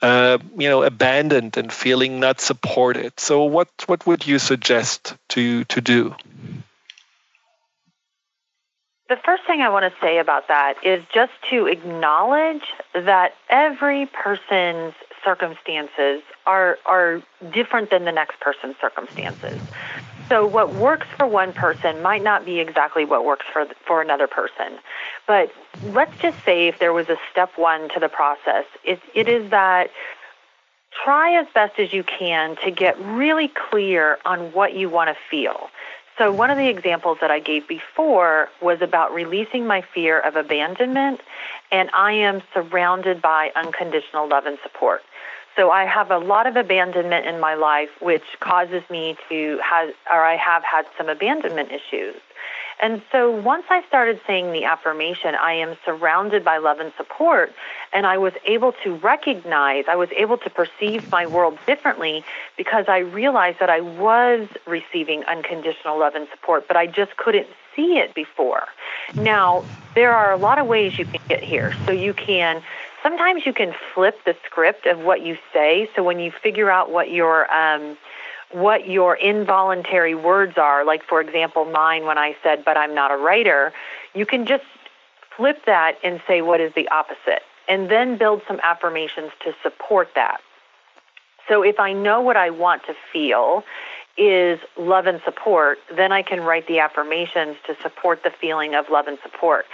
[0.00, 3.20] uh, you know, abandoned and feeling not supported.
[3.20, 6.14] So, what what would you suggest to to do?
[9.08, 14.04] The first thing I want to say about that is just to acknowledge that every
[14.04, 14.92] person's
[15.28, 17.22] circumstances are are
[17.52, 19.60] different than the next person's circumstances.
[20.30, 24.26] So what works for one person might not be exactly what works for for another
[24.26, 24.78] person.
[25.26, 25.52] But
[25.84, 29.50] let's just say if there was a step 1 to the process, it, it is
[29.50, 29.90] that
[31.04, 35.16] try as best as you can to get really clear on what you want to
[35.30, 35.68] feel.
[36.18, 40.34] So, one of the examples that I gave before was about releasing my fear of
[40.34, 41.20] abandonment,
[41.70, 45.02] and I am surrounded by unconditional love and support.
[45.58, 49.88] So I have a lot of abandonment in my life, which causes me to have,
[50.08, 52.14] or I have had some abandonment issues.
[52.80, 57.52] And so once I started saying the affirmation, I am surrounded by love and support,
[57.92, 62.24] and I was able to recognize, I was able to perceive my world differently
[62.56, 67.48] because I realized that I was receiving unconditional love and support, but I just couldn't
[67.74, 68.68] see it before.
[69.16, 69.64] Now,
[69.96, 71.74] there are a lot of ways you can get here.
[71.84, 72.62] So you can
[73.08, 75.88] sometimes you can flip the script of what you say.
[75.96, 77.96] So when you figure out what your um,
[78.52, 83.10] what your involuntary words are, like for example, mine when I said, "But I'm not
[83.10, 83.72] a writer,"
[84.14, 84.64] you can just
[85.36, 90.08] flip that and say, "What is the opposite?" and then build some affirmations to support
[90.14, 90.40] that.
[91.48, 93.62] So if I know what I want to feel
[94.18, 98.90] is love and support, then I can write the affirmations to support the feeling of
[98.90, 99.66] love and support.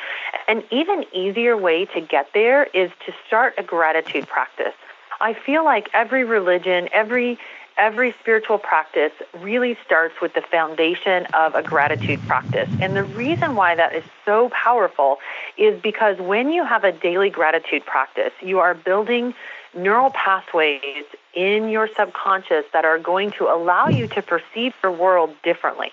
[0.47, 4.75] An even easier way to get there is to start a gratitude practice.
[5.21, 7.39] I feel like every religion, every
[7.77, 12.69] every spiritual practice really starts with the foundation of a gratitude practice.
[12.81, 15.19] And the reason why that is so powerful
[15.57, 19.35] is because when you have a daily gratitude practice, you are building
[19.77, 21.05] neural pathways
[21.35, 25.93] in your subconscious that are going to allow you to perceive the world differently.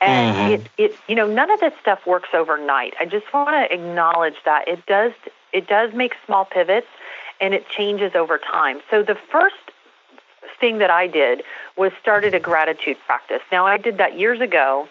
[0.00, 0.52] And mm-hmm.
[0.78, 2.94] it, it, you know, none of this stuff works overnight.
[2.98, 5.12] I just want to acknowledge that it does,
[5.52, 6.88] it does make small pivots,
[7.40, 8.80] and it changes over time.
[8.90, 9.56] So the first
[10.58, 11.42] thing that I did
[11.76, 13.42] was started a gratitude practice.
[13.50, 14.88] Now I did that years ago,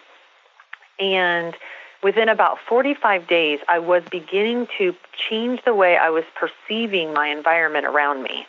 [0.98, 1.54] and
[2.02, 4.94] within about 45 days, I was beginning to
[5.28, 8.46] change the way I was perceiving my environment around me.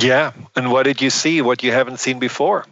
[0.00, 0.32] Yeah.
[0.56, 1.40] And what did you see?
[1.40, 2.66] What you haven't seen before?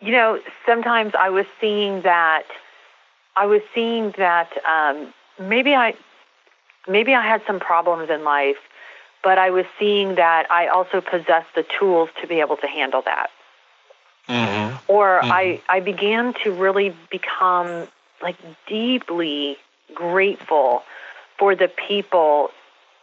[0.00, 2.44] You know, sometimes I was seeing that.
[3.36, 5.94] I was seeing that um, maybe I,
[6.88, 8.56] maybe I had some problems in life,
[9.22, 13.02] but I was seeing that I also possessed the tools to be able to handle
[13.02, 13.30] that.
[14.30, 14.76] Mm-hmm.
[14.88, 15.32] Or mm-hmm.
[15.32, 17.88] I, I began to really become
[18.22, 18.36] like
[18.68, 19.56] deeply
[19.94, 20.82] grateful
[21.38, 22.50] for the people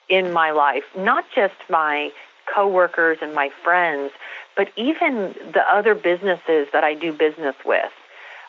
[0.09, 2.11] in my life, not just my
[2.53, 4.11] coworkers and my friends,
[4.55, 7.91] but even the other businesses that I do business with.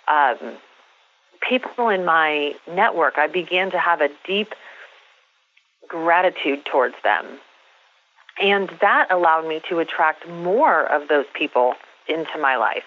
[0.06, 0.56] Um,
[1.40, 4.54] people in my network, I began to have a deep
[5.88, 7.26] gratitude towards them.
[8.40, 11.74] And that allowed me to attract more of those people
[12.08, 12.84] into my life.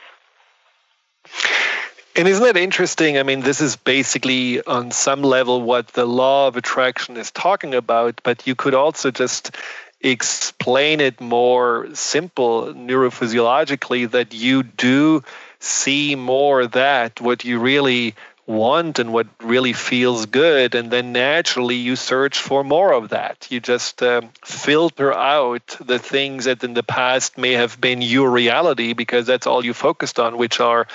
[2.16, 3.18] And isn't it interesting?
[3.18, 7.74] I mean, this is basically on some level what the law of attraction is talking
[7.74, 9.56] about, but you could also just
[10.02, 15.24] explain it more simple neurophysiologically that you do
[15.60, 18.16] see more that what you really
[18.48, 23.48] want and what really feels good and then naturally you search for more of that.
[23.50, 28.30] You just um, filter out the things that in the past may have been your
[28.30, 30.88] reality because that's all you focused on which are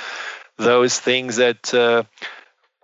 [0.57, 2.05] those things that uh,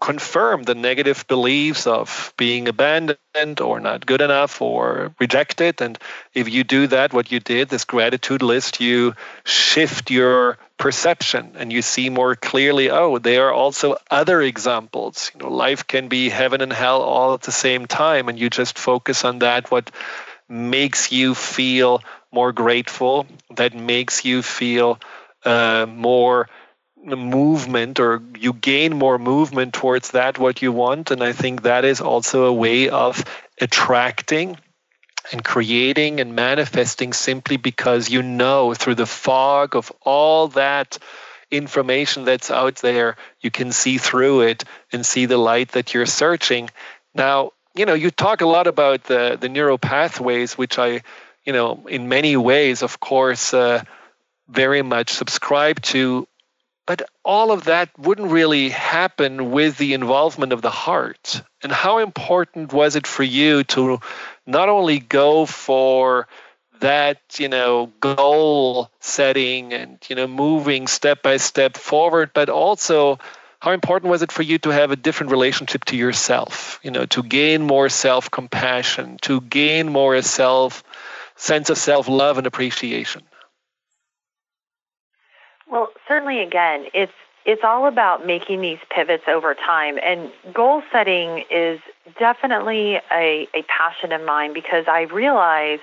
[0.02, 5.80] confirm the negative beliefs of being abandoned or not good enough or rejected.
[5.80, 5.96] And
[6.34, 11.72] if you do that, what you did, this gratitude list, you shift your perception and
[11.72, 15.30] you see more clearly, oh, there are also other examples.
[15.34, 18.50] You know, life can be heaven and hell all at the same time, and you
[18.50, 19.92] just focus on that, what
[20.48, 24.98] makes you feel more grateful, that makes you feel
[25.44, 26.48] uh, more
[27.04, 31.10] movement or you gain more movement towards that what you want.
[31.10, 33.24] And i think that is also a way of
[33.60, 34.56] attracting
[35.30, 40.98] and creating and manifesting simply because you know through the fog of all that
[41.50, 46.06] information that's out there you can see through it and see the light that you're
[46.06, 46.70] searching.
[47.14, 51.02] Now you know you talk a lot about the the neural pathways which i
[51.44, 53.82] you know in many ways of course uh,
[54.48, 56.26] very much subscribe to
[56.86, 61.42] but all of that wouldn't really happen with the involvement of the heart.
[61.62, 64.00] And how important was it for you to
[64.46, 66.26] not only go for
[66.80, 73.18] that, you know, goal setting and, you know, moving step by step forward, but also
[73.60, 77.06] how important was it for you to have a different relationship to yourself, you know,
[77.06, 80.82] to gain more self compassion, to gain more self
[81.36, 83.22] sense of self love and appreciation?
[85.72, 87.12] Well, certainly, again, it's
[87.44, 91.80] it's all about making these pivots over time, and goal setting is
[92.18, 95.80] definitely a, a passion of mine because I realize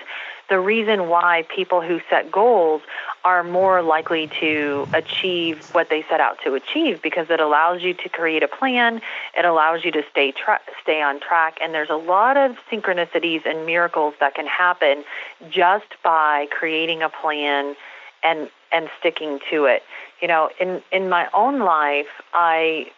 [0.48, 2.82] the reason why people who set goals
[3.24, 7.92] are more likely to achieve what they set out to achieve because it allows you
[7.94, 9.02] to create a plan,
[9.36, 13.44] it allows you to stay tra- stay on track, and there's a lot of synchronicities
[13.44, 15.04] and miracles that can happen
[15.50, 17.74] just by creating a plan
[18.22, 19.82] and and sticking to it.
[20.20, 22.90] You know, in in my own life, I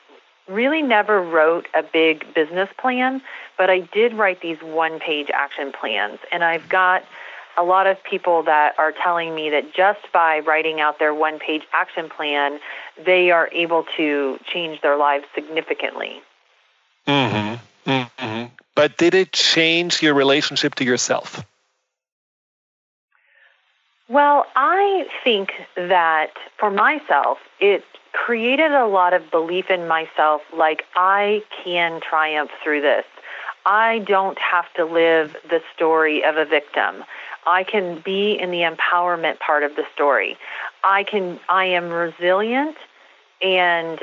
[0.48, 3.22] really never wrote a big business plan,
[3.56, 7.04] but I did write these one-page action plans, and I've got
[7.56, 11.38] a lot of people that are telling me that just by writing out their one
[11.38, 12.58] page action plan,
[13.04, 16.22] they are able to change their lives significantly.
[17.06, 17.90] Mm-hmm.
[17.90, 18.54] Mm-hmm.
[18.74, 21.44] But did it change your relationship to yourself?
[24.08, 30.84] Well, I think that for myself, it created a lot of belief in myself like
[30.94, 33.04] I can triumph through this.
[33.64, 37.04] I don't have to live the story of a victim.
[37.46, 40.36] I can be in the empowerment part of the story.
[40.84, 42.76] I can I am resilient
[43.40, 44.00] and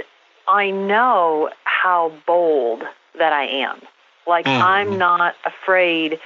[0.47, 2.83] I know how bold
[3.17, 3.81] that I am.
[4.27, 4.61] Like mm.
[4.61, 6.19] I'm not afraid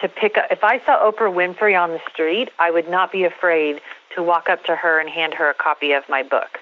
[0.00, 0.46] to pick up.
[0.50, 3.80] If I saw Oprah Winfrey on the street, I would not be afraid
[4.14, 6.58] to walk up to her and hand her a copy of my book.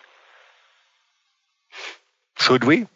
[2.38, 2.86] Should we?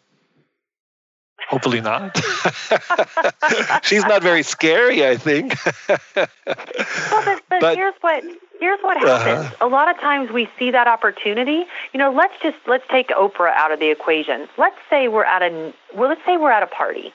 [1.49, 2.17] Hopefully not.
[3.83, 5.55] She's not very scary, I think.
[5.67, 8.23] well, but, but, but, here's what
[8.59, 9.17] here's what uh-huh.
[9.17, 9.45] happens.
[9.47, 9.67] Uh-huh.
[9.67, 11.65] A lot of times we see that opportunity.
[11.91, 14.47] You know, let's just let's take Oprah out of the equation.
[14.57, 17.13] Let's say we're at a well, let's say we're at a party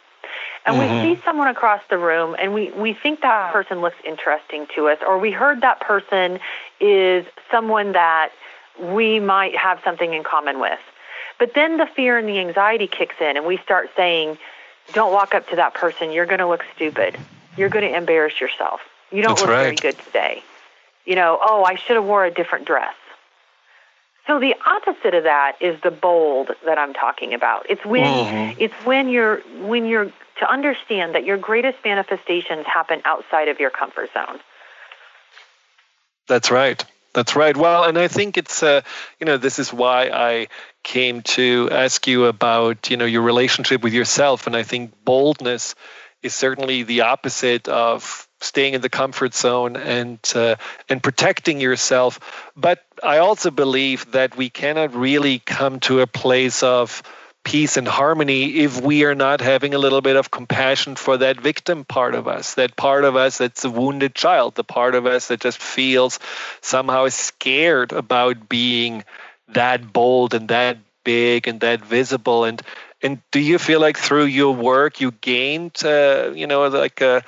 [0.69, 1.09] and mm-hmm.
[1.09, 4.89] we see someone across the room and we, we think that person looks interesting to
[4.89, 6.39] us, or we heard that person
[6.81, 8.31] is someone that
[8.79, 10.79] we might have something in common with.
[11.39, 14.39] But then the fear and the anxiety kicks in, and we start saying,
[14.93, 16.11] Don't walk up to that person.
[16.13, 17.17] You're going to look stupid.
[17.57, 18.81] You're going to embarrass yourself.
[19.11, 19.63] You don't That's look right.
[19.63, 20.43] very good today.
[21.07, 22.95] You know, oh, I should have wore a different dress.
[24.27, 27.65] So the opposite of that is the bold that I'm talking about.
[27.71, 28.61] It's when mm-hmm.
[28.61, 33.71] it's when you're when you're to understand that your greatest manifestations happen outside of your
[33.71, 34.39] comfort zone.
[36.29, 36.83] That's right.
[37.15, 37.57] That's right.
[37.57, 38.83] Well, and I think it's uh,
[39.19, 40.49] you know this is why I
[40.83, 45.75] came to ask you about you know your relationship with yourself, and I think boldness
[46.23, 50.57] is certainly the opposite of staying in the comfort zone and uh,
[50.89, 52.21] and protecting yourself.
[52.57, 57.03] But I also believe that we cannot really come to a place of
[57.49, 61.41] peace and harmony if we are not having a little bit of compassion for that
[61.41, 65.07] victim part of us, that part of us that's a wounded child, the part of
[65.07, 66.19] us that just feels
[66.61, 69.03] somehow scared about being
[69.49, 72.45] that bold and that big and that visible.
[72.45, 72.61] And
[73.01, 77.25] and do you feel like through your work you gained uh, you know like a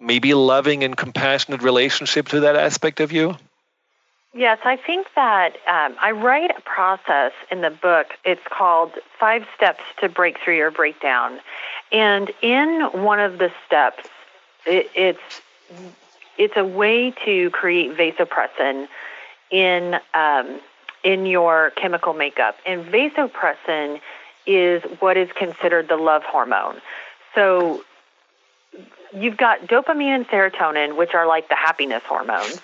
[0.00, 3.36] maybe loving and compassionate relationship to that aspect of you
[4.32, 8.06] Yes, I think that um, I write a process in the book.
[8.24, 11.40] It's called Five Steps to Break Through Your Breakdown.
[11.90, 14.08] And in one of the steps,
[14.66, 15.42] it, it's
[16.38, 18.86] it's a way to create vasopressin
[19.50, 20.60] in um,
[21.02, 22.56] in your chemical makeup.
[22.64, 24.00] And vasopressin
[24.46, 26.80] is what is considered the love hormone.
[27.34, 27.82] So
[29.12, 32.60] you've got dopamine and serotonin, which are like the happiness hormones.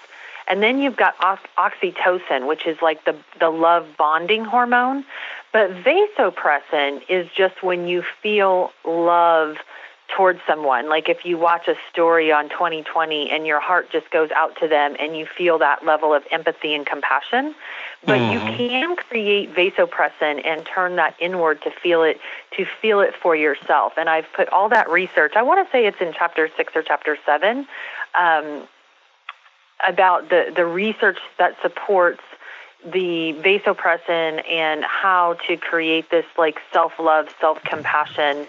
[0.49, 5.05] And then you've got oxytocin, which is like the, the love bonding hormone.
[5.53, 9.57] But vasopressin is just when you feel love
[10.14, 10.88] towards someone.
[10.88, 14.68] Like if you watch a story on 2020 and your heart just goes out to
[14.68, 17.55] them and you feel that level of empathy and compassion.
[18.05, 18.32] But mm.
[18.32, 18.57] you mm-hmm.
[18.57, 22.20] can create vasopressin and turn that inward to feel it
[22.57, 23.94] to feel it for yourself.
[23.97, 25.32] And I've put all that research.
[25.34, 27.66] I want to say it's in chapter six or chapter seven.
[28.18, 28.68] Um,
[29.87, 32.22] about the, the research that supports
[32.85, 38.47] the vasopressin and how to create this like self-love, self-compassion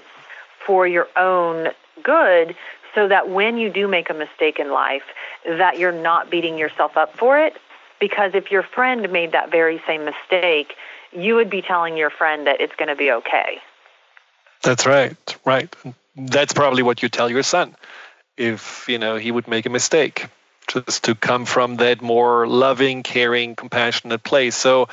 [0.66, 1.70] for your own
[2.04, 2.56] good
[2.94, 5.04] so that when you do make a mistake in life
[5.46, 7.56] that you're not beating yourself up for it
[8.00, 10.76] because if your friend made that very same mistake,
[11.12, 13.60] you would be telling your friend that it's going to be okay.
[14.62, 15.16] That's right.
[15.46, 15.74] Right.
[16.16, 17.76] That's probably what you tell your son
[18.38, 20.28] if, you know, he would make a mistake
[20.68, 24.56] just to come from that more loving, caring, compassionate place.
[24.56, 24.90] So,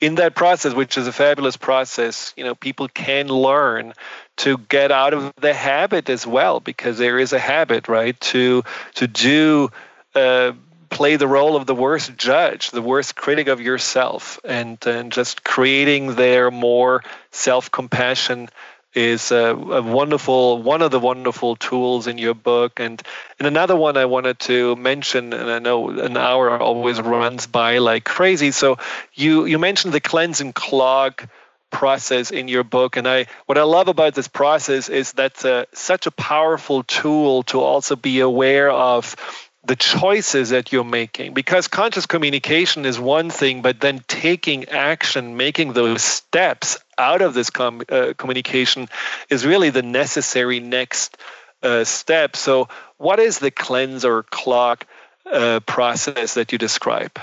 [0.00, 3.92] in that process, which is a fabulous process, you know, people can learn
[4.38, 8.62] to get out of the habit as well, because there is a habit, right, to
[8.94, 9.70] to do.
[10.14, 10.52] Uh,
[10.90, 15.44] play the role of the worst judge, the worst critic of yourself, and, and just
[15.44, 18.48] creating their more self compassion
[18.94, 22.80] is a, a, wonderful one of the wonderful tools in your book.
[22.80, 23.02] And
[23.38, 27.78] and another one I wanted to mention and I know an hour always runs by
[27.78, 28.50] like crazy.
[28.50, 28.78] So
[29.14, 31.28] you you mentioned the cleanse and clog
[31.70, 32.96] process in your book.
[32.96, 36.82] And I what I love about this process is that's a, uh, such a powerful
[36.82, 39.16] tool to also be aware of
[39.64, 45.36] the choices that you're making because conscious communication is one thing but then taking action
[45.36, 48.88] making those steps out of this com- uh, communication
[49.30, 51.16] is really the necessary next
[51.62, 52.36] uh, step.
[52.36, 54.84] So, what is the cleanse or clog
[55.30, 57.18] uh, process that you describe?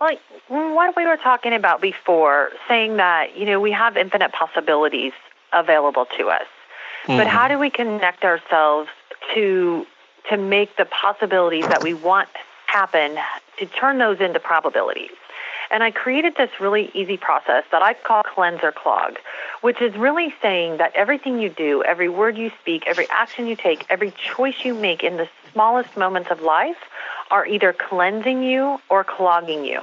[0.00, 5.12] Like what we were talking about before, saying that you know we have infinite possibilities
[5.52, 6.42] available to us,
[7.04, 7.16] mm-hmm.
[7.16, 8.88] but how do we connect ourselves
[9.34, 9.86] to
[10.30, 12.28] to make the possibilities that we want
[12.66, 13.16] happen
[13.58, 15.10] to turn those into probabilities?
[15.70, 19.16] And I created this really easy process that I call cleanse or clog,
[19.62, 23.56] which is really saying that everything you do, every word you speak, every action you
[23.56, 26.76] take, every choice you make in the smallest moments of life
[27.30, 29.80] are either cleansing you or clogging you.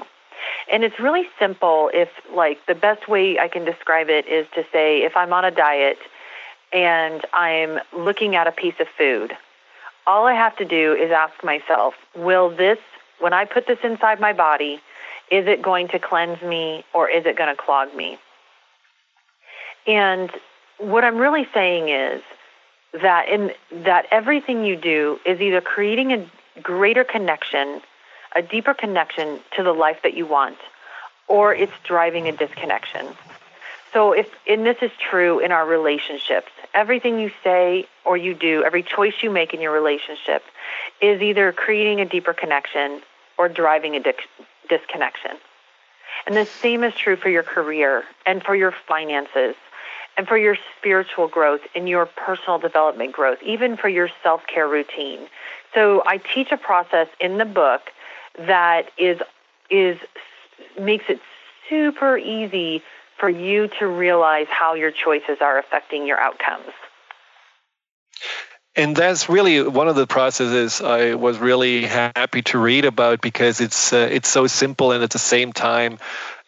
[0.72, 4.64] And it's really simple if like the best way I can describe it is to
[4.72, 5.98] say if I'm on a diet
[6.72, 9.36] and I'm looking at a piece of food,
[10.10, 12.80] all I have to do is ask myself, will this
[13.20, 14.82] when I put this inside my body,
[15.30, 18.18] is it going to cleanse me or is it going to clog me?
[19.86, 20.32] And
[20.80, 22.24] what I'm really saying is
[23.00, 23.52] that in
[23.84, 26.26] that everything you do is either creating a
[26.62, 27.82] greater connection,
[28.36, 30.58] a deeper connection to the life that you want,
[31.28, 33.06] or it's driving a disconnection.
[33.94, 38.64] So if and this is true in our relationships, everything you say or you do,
[38.64, 40.44] every choice you make in your relationship
[41.02, 43.02] is either creating a deeper connection
[43.38, 44.14] or driving a
[44.68, 45.32] disconnection.
[46.28, 49.56] And the same is true for your career and for your finances
[50.18, 54.68] and for your spiritual growth and your personal development growth, even for your self care
[54.68, 55.28] routine.
[55.74, 57.90] So I teach a process in the book
[58.38, 59.20] that is
[59.70, 59.98] is
[60.80, 61.20] makes it
[61.70, 62.84] super easy
[63.20, 66.72] for you to realize how your choices are affecting your outcomes.
[68.76, 73.60] And that's really one of the processes I was really happy to read about because
[73.60, 75.98] it's uh, it's so simple and at the same time,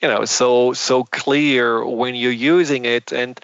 [0.02, 3.12] you know, so so clear when you're using it.
[3.12, 3.40] And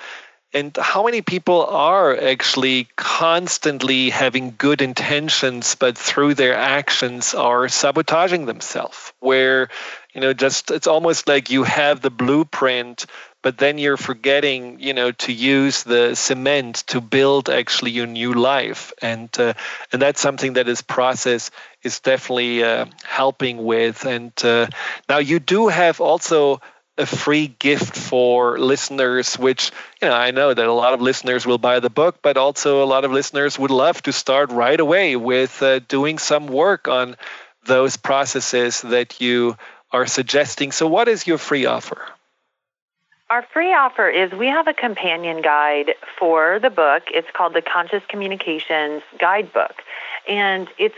[0.54, 7.68] and how many people are actually constantly having good intentions but through their actions are
[7.68, 9.12] sabotaging themselves?
[9.20, 9.68] Where
[10.18, 13.06] you know just it's almost like you have the blueprint
[13.44, 18.34] but then you're forgetting, you know, to use the cement to build actually your new
[18.34, 19.54] life, and uh,
[19.94, 21.52] and that's something that this process
[21.84, 24.06] is definitely uh, helping with.
[24.06, 24.68] And uh,
[25.08, 26.62] now you do have also
[26.98, 31.46] a free gift for listeners, which you know I know that a lot of listeners
[31.46, 34.80] will buy the book, but also a lot of listeners would love to start right
[34.80, 37.16] away with uh, doing some work on
[37.66, 39.56] those processes that you
[39.98, 40.72] are suggesting.
[40.72, 41.98] So, what is your free offer?
[43.30, 47.04] Our free offer is we have a companion guide for the book.
[47.14, 49.76] It's called the Conscious Communications Guidebook.
[50.30, 50.96] And it's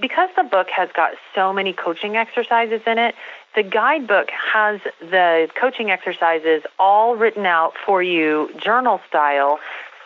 [0.00, 3.14] because the book has got so many coaching exercises in it,
[3.54, 9.58] the guidebook has the coaching exercises all written out for you journal style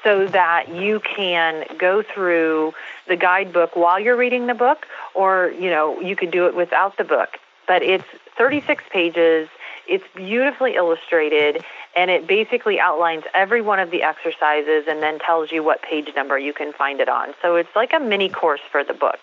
[0.04, 2.72] so that you can go through
[3.08, 6.96] the guidebook while you're reading the book or you know you could do it without
[6.96, 7.30] the book
[7.70, 8.04] but it's
[8.36, 9.48] 36 pages
[9.86, 11.62] it's beautifully illustrated
[11.94, 16.08] and it basically outlines every one of the exercises and then tells you what page
[16.16, 19.20] number you can find it on so it's like a mini course for the book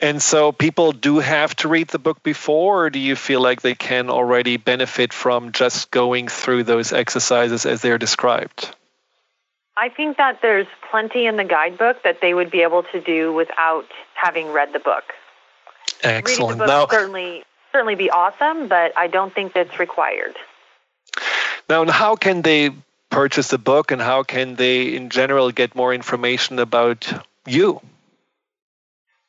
[0.00, 3.62] and so people do have to read the book before, or do you feel like
[3.62, 8.76] they can already benefit from just going through those exercises as they're described?
[9.78, 13.32] I think that there's plenty in the guidebook that they would be able to do
[13.32, 15.14] without having read the book.
[16.02, 16.58] Excellent.
[16.58, 20.36] Reading the book now, certainly certainly be awesome, but I don't think that's required.
[21.68, 22.70] Now, how can they
[23.10, 27.12] purchase the book, and how can they, in general, get more information about
[27.46, 27.80] you?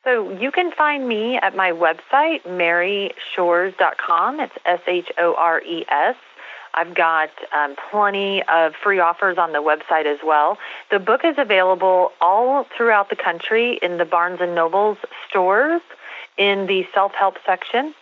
[0.04, 4.40] So you can find me at my website, maryshores.com.
[4.40, 6.16] It's S H O R E S.
[6.74, 10.58] I've got um, plenty of free offers on the website as well.
[10.92, 14.98] The book is available all throughout the country in the Barnes and Nobles
[15.28, 15.82] stores
[16.38, 17.94] in the self-help section.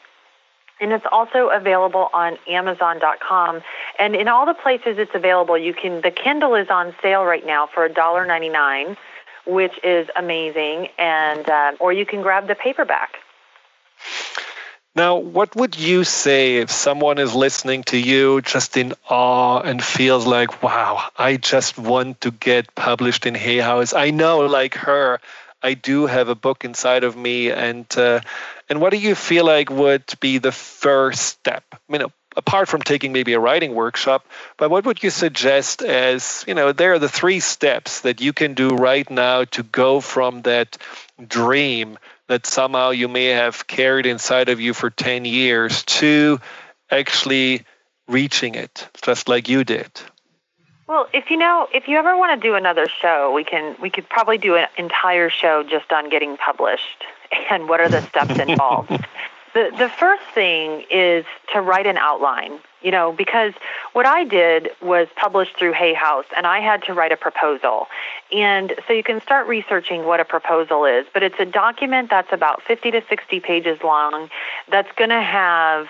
[0.81, 3.61] And it's also available on Amazon.com.
[3.97, 7.45] And in all the places it's available, you can the Kindle is on sale right
[7.45, 8.97] now for $1.99
[9.45, 13.17] which is amazing, and uh, or you can grab the paperback.
[14.95, 19.83] Now, what would you say if someone is listening to you just in awe and
[19.83, 23.93] feels like, wow, I just want to get published in Hay House?
[23.93, 25.19] I know, like her,
[25.65, 28.21] I do have a book inside of me, and uh,
[28.69, 31.63] and what do you feel like would be the first step?
[31.73, 32.03] I mean,
[32.35, 36.71] apart from taking maybe a writing workshop, but what would you suggest as, you know,
[36.71, 40.77] there are the three steps that you can do right now to go from that
[41.27, 41.97] dream
[42.27, 46.39] that somehow you may have carried inside of you for 10 years to
[46.91, 47.63] actually
[48.07, 49.89] reaching it, just like you did?
[50.87, 53.89] Well, if you know, if you ever want to do another show, we can we
[53.89, 57.03] could probably do an entire show just on getting published
[57.49, 58.91] and what are the steps involved.
[59.55, 61.23] The the first thing is
[61.53, 62.59] to write an outline.
[62.81, 63.53] You know, because
[63.93, 67.87] what I did was published through Hay House, and I had to write a proposal.
[68.31, 72.31] And so you can start researching what a proposal is, but it's a document that's
[72.31, 74.29] about 50 to 60 pages long
[74.69, 75.87] that's going to have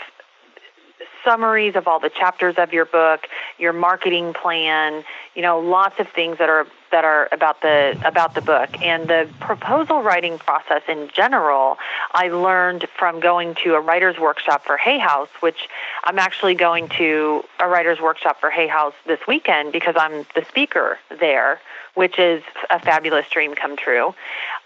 [1.25, 5.03] summaries of all the chapters of your book, your marketing plan,
[5.35, 9.09] you know, lots of things that are that are about the about the book and
[9.09, 11.77] the proposal writing process in general.
[12.13, 15.67] I learned from going to a writers workshop for Hay House, which
[16.05, 20.45] I'm actually going to a writers workshop for Hay House this weekend because I'm the
[20.47, 21.59] speaker there,
[21.95, 24.15] which is a fabulous dream come true.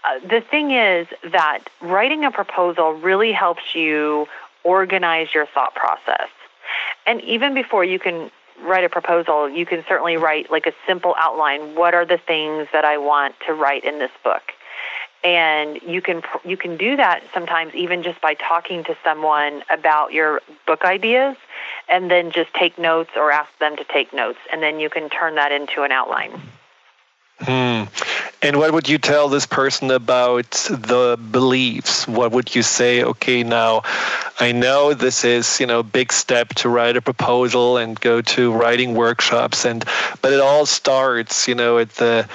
[0.04, 4.28] Uh, the thing is that writing a proposal really helps you
[4.62, 6.28] organize your thought process.
[7.06, 8.30] And even before you can
[8.62, 11.74] write a proposal, you can certainly write like a simple outline.
[11.74, 14.42] What are the things that I want to write in this book?
[15.22, 20.14] And you can you can do that sometimes even just by talking to someone about
[20.14, 21.36] your book ideas,
[21.88, 25.10] and then just take notes or ask them to take notes, and then you can
[25.10, 26.40] turn that into an outline.
[27.40, 27.84] Hmm.
[28.42, 32.06] And what would you tell this person about the beliefs?
[32.06, 33.02] What would you say?
[33.02, 33.82] Okay, now
[34.38, 38.52] I know this is you know big step to write a proposal and go to
[38.52, 39.84] writing workshops, and
[40.22, 42.28] but it all starts you know at the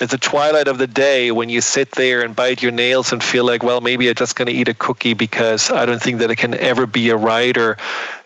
[0.00, 3.22] at the twilight of the day when you sit there and bite your nails and
[3.22, 6.18] feel like, well, maybe I'm just going to eat a cookie because I don't think
[6.18, 7.78] that I can ever be a writer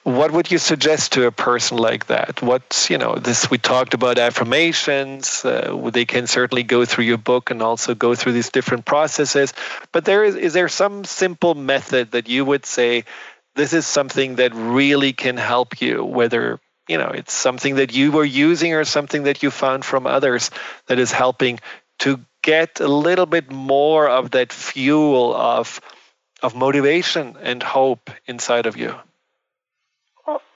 [0.05, 2.40] what would you suggest to a person like that?
[2.40, 7.18] What's you know this we talked about affirmations uh, they can certainly go through your
[7.18, 9.53] book and also go through these different processes
[9.92, 13.05] but there is is there some simple method that you would say
[13.55, 18.11] this is something that really can help you whether you know it's something that you
[18.11, 20.51] were using or something that you found from others
[20.86, 21.61] that is helping
[21.98, 25.80] to get a little bit more of that fuel of
[26.42, 28.94] of motivation and hope inside of you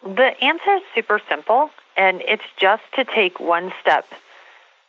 [0.03, 4.07] The answer is super simple, and it's just to take one step,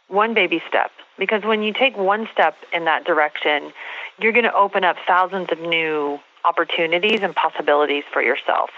[0.08, 0.92] one baby step.
[1.18, 3.72] Because when you take one step in that direction,
[4.20, 8.70] you're going to open up thousands of new opportunities and possibilities for yourself.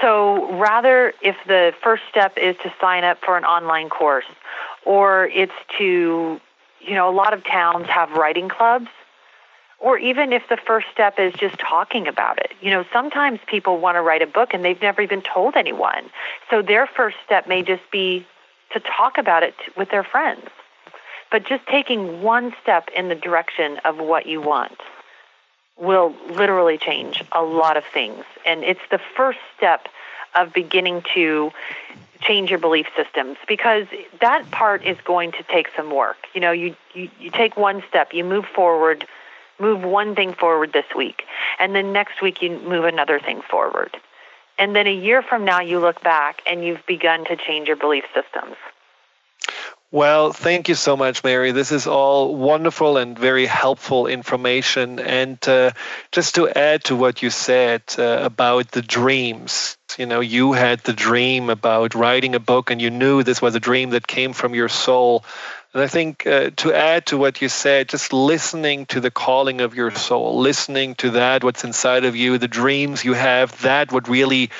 [0.00, 4.26] So rather, if the first step is to sign up for an online course,
[4.84, 6.40] or it's to,
[6.80, 8.88] you know, a lot of towns have writing clubs,
[9.80, 12.52] or even if the first step is just talking about it.
[12.60, 16.10] You know, sometimes people want to write a book and they've never even told anyone.
[16.50, 18.26] So their first step may just be
[18.72, 20.48] to talk about it with their friends.
[21.30, 24.78] But just taking one step in the direction of what you want
[25.78, 28.24] will literally change a lot of things.
[28.44, 29.88] And it's the first step
[30.34, 31.52] of beginning to
[32.20, 33.86] change your belief systems because
[34.20, 36.16] that part is going to take some work.
[36.34, 39.06] You know, you, you, you take one step, you move forward,
[39.58, 41.24] move one thing forward this week,
[41.58, 43.96] and then next week you move another thing forward.
[44.58, 47.76] And then a year from now, you look back and you've begun to change your
[47.76, 48.56] belief systems.
[49.90, 51.50] Well, thank you so much, Mary.
[51.52, 54.98] This is all wonderful and very helpful information.
[54.98, 55.70] And uh,
[56.12, 60.80] just to add to what you said uh, about the dreams, you know, you had
[60.80, 64.34] the dream about writing a book and you knew this was a dream that came
[64.34, 65.24] from your soul.
[65.74, 69.60] And I think uh, to add to what you said, just listening to the calling
[69.60, 73.92] of your soul, listening to that, what's inside of you, the dreams you have, that
[73.92, 74.50] what really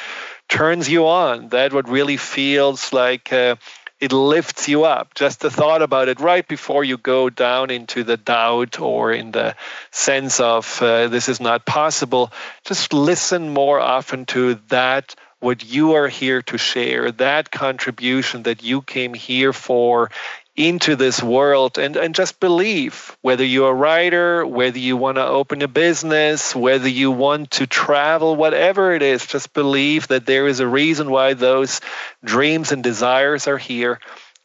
[0.48, 3.56] turns you on, that what really feels like uh,
[4.00, 5.14] it lifts you up.
[5.14, 9.32] Just the thought about it right before you go down into the doubt or in
[9.32, 9.56] the
[9.90, 12.32] sense of uh, this is not possible,
[12.64, 18.62] just listen more often to that what you are here to share, that contribution that
[18.62, 20.10] you came here for
[20.58, 25.24] into this world and, and just believe whether you're a writer, whether you want to
[25.24, 30.48] open a business, whether you want to travel, whatever it is, just believe that there
[30.48, 31.80] is a reason why those
[32.24, 34.00] dreams and desires are here.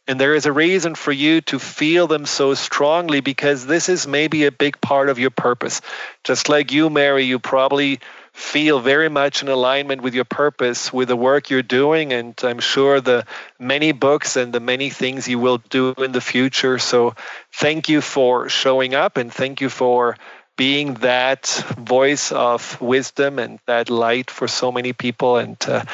[0.06, 4.06] And there is a reason for you to feel them so strongly because this is
[4.06, 5.80] maybe a big part of your purpose.
[6.22, 7.98] Just like you, Mary, you probably
[8.34, 12.58] feel very much in alignment with your purpose, with the work you're doing, and I'm
[12.58, 13.24] sure the
[13.60, 16.78] many books and the many things you will do in the future.
[16.78, 17.14] So,
[17.52, 20.16] thank you for showing up and thank you for
[20.56, 21.46] being that
[21.78, 25.36] voice of wisdom and that light for so many people.
[25.36, 25.84] And uh,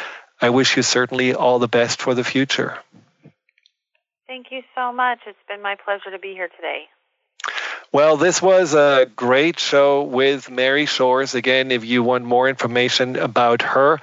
[0.40, 2.78] I wish you certainly all the best for the future.
[4.26, 5.20] Thank you so much.
[5.26, 6.88] It's been my pleasure to be here today.
[7.92, 11.34] Well, this was a great show with Mary Shores.
[11.34, 13.98] Again, if you want more information about her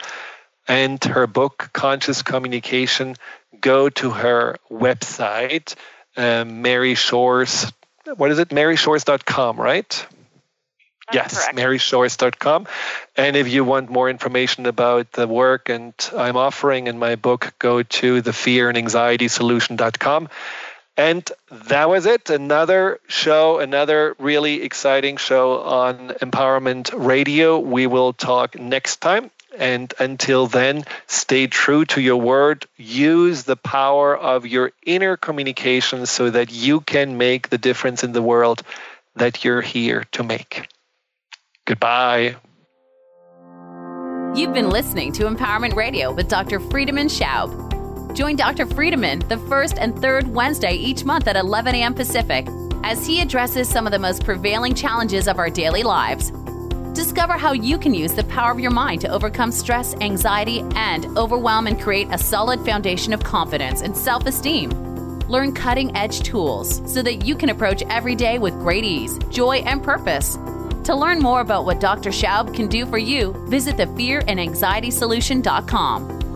[0.67, 3.15] and her book, Conscious Communication,
[3.61, 5.75] go to her website,
[6.17, 7.71] um, Mary Shores.
[8.17, 8.49] What is it?
[8.49, 10.05] MaryShores.com, right?
[11.11, 11.57] That's yes, correct.
[11.57, 12.67] maryshores.com.
[13.15, 17.53] And if you want more information about the work and I'm offering in my book,
[17.59, 20.29] go to thefearandanxietysolution.com.
[20.97, 22.31] And that was it.
[22.31, 27.59] Another show, another really exciting show on Empowerment Radio.
[27.59, 29.29] We will talk next time.
[29.57, 32.65] And until then, stay true to your word.
[32.77, 38.11] Use the power of your inner communication so that you can make the difference in
[38.11, 38.63] the world
[39.15, 40.67] that you're here to make.
[41.65, 42.37] Goodbye.
[44.35, 46.59] You've been listening to Empowerment Radio with Dr.
[46.59, 47.66] Friedemann Schaub.
[48.18, 48.65] Join Dr.
[48.65, 51.93] Friedemann the first and third Wednesday each month at 11 a.m.
[51.93, 52.47] Pacific
[52.84, 56.32] as he addresses some of the most prevailing challenges of our daily lives.
[56.95, 61.05] Discover how you can use the power of your mind to overcome stress, anxiety, and
[61.15, 64.72] overwhelm and create a solid foundation of confidence and self esteem.
[65.30, 69.57] Learn cutting edge tools so that you can approach every day with great ease, joy,
[69.57, 70.39] and purpose.
[70.86, 72.09] To learn more about what Dr.
[72.09, 76.26] Schaub can do for you, visit thefearandanxietysolution.com.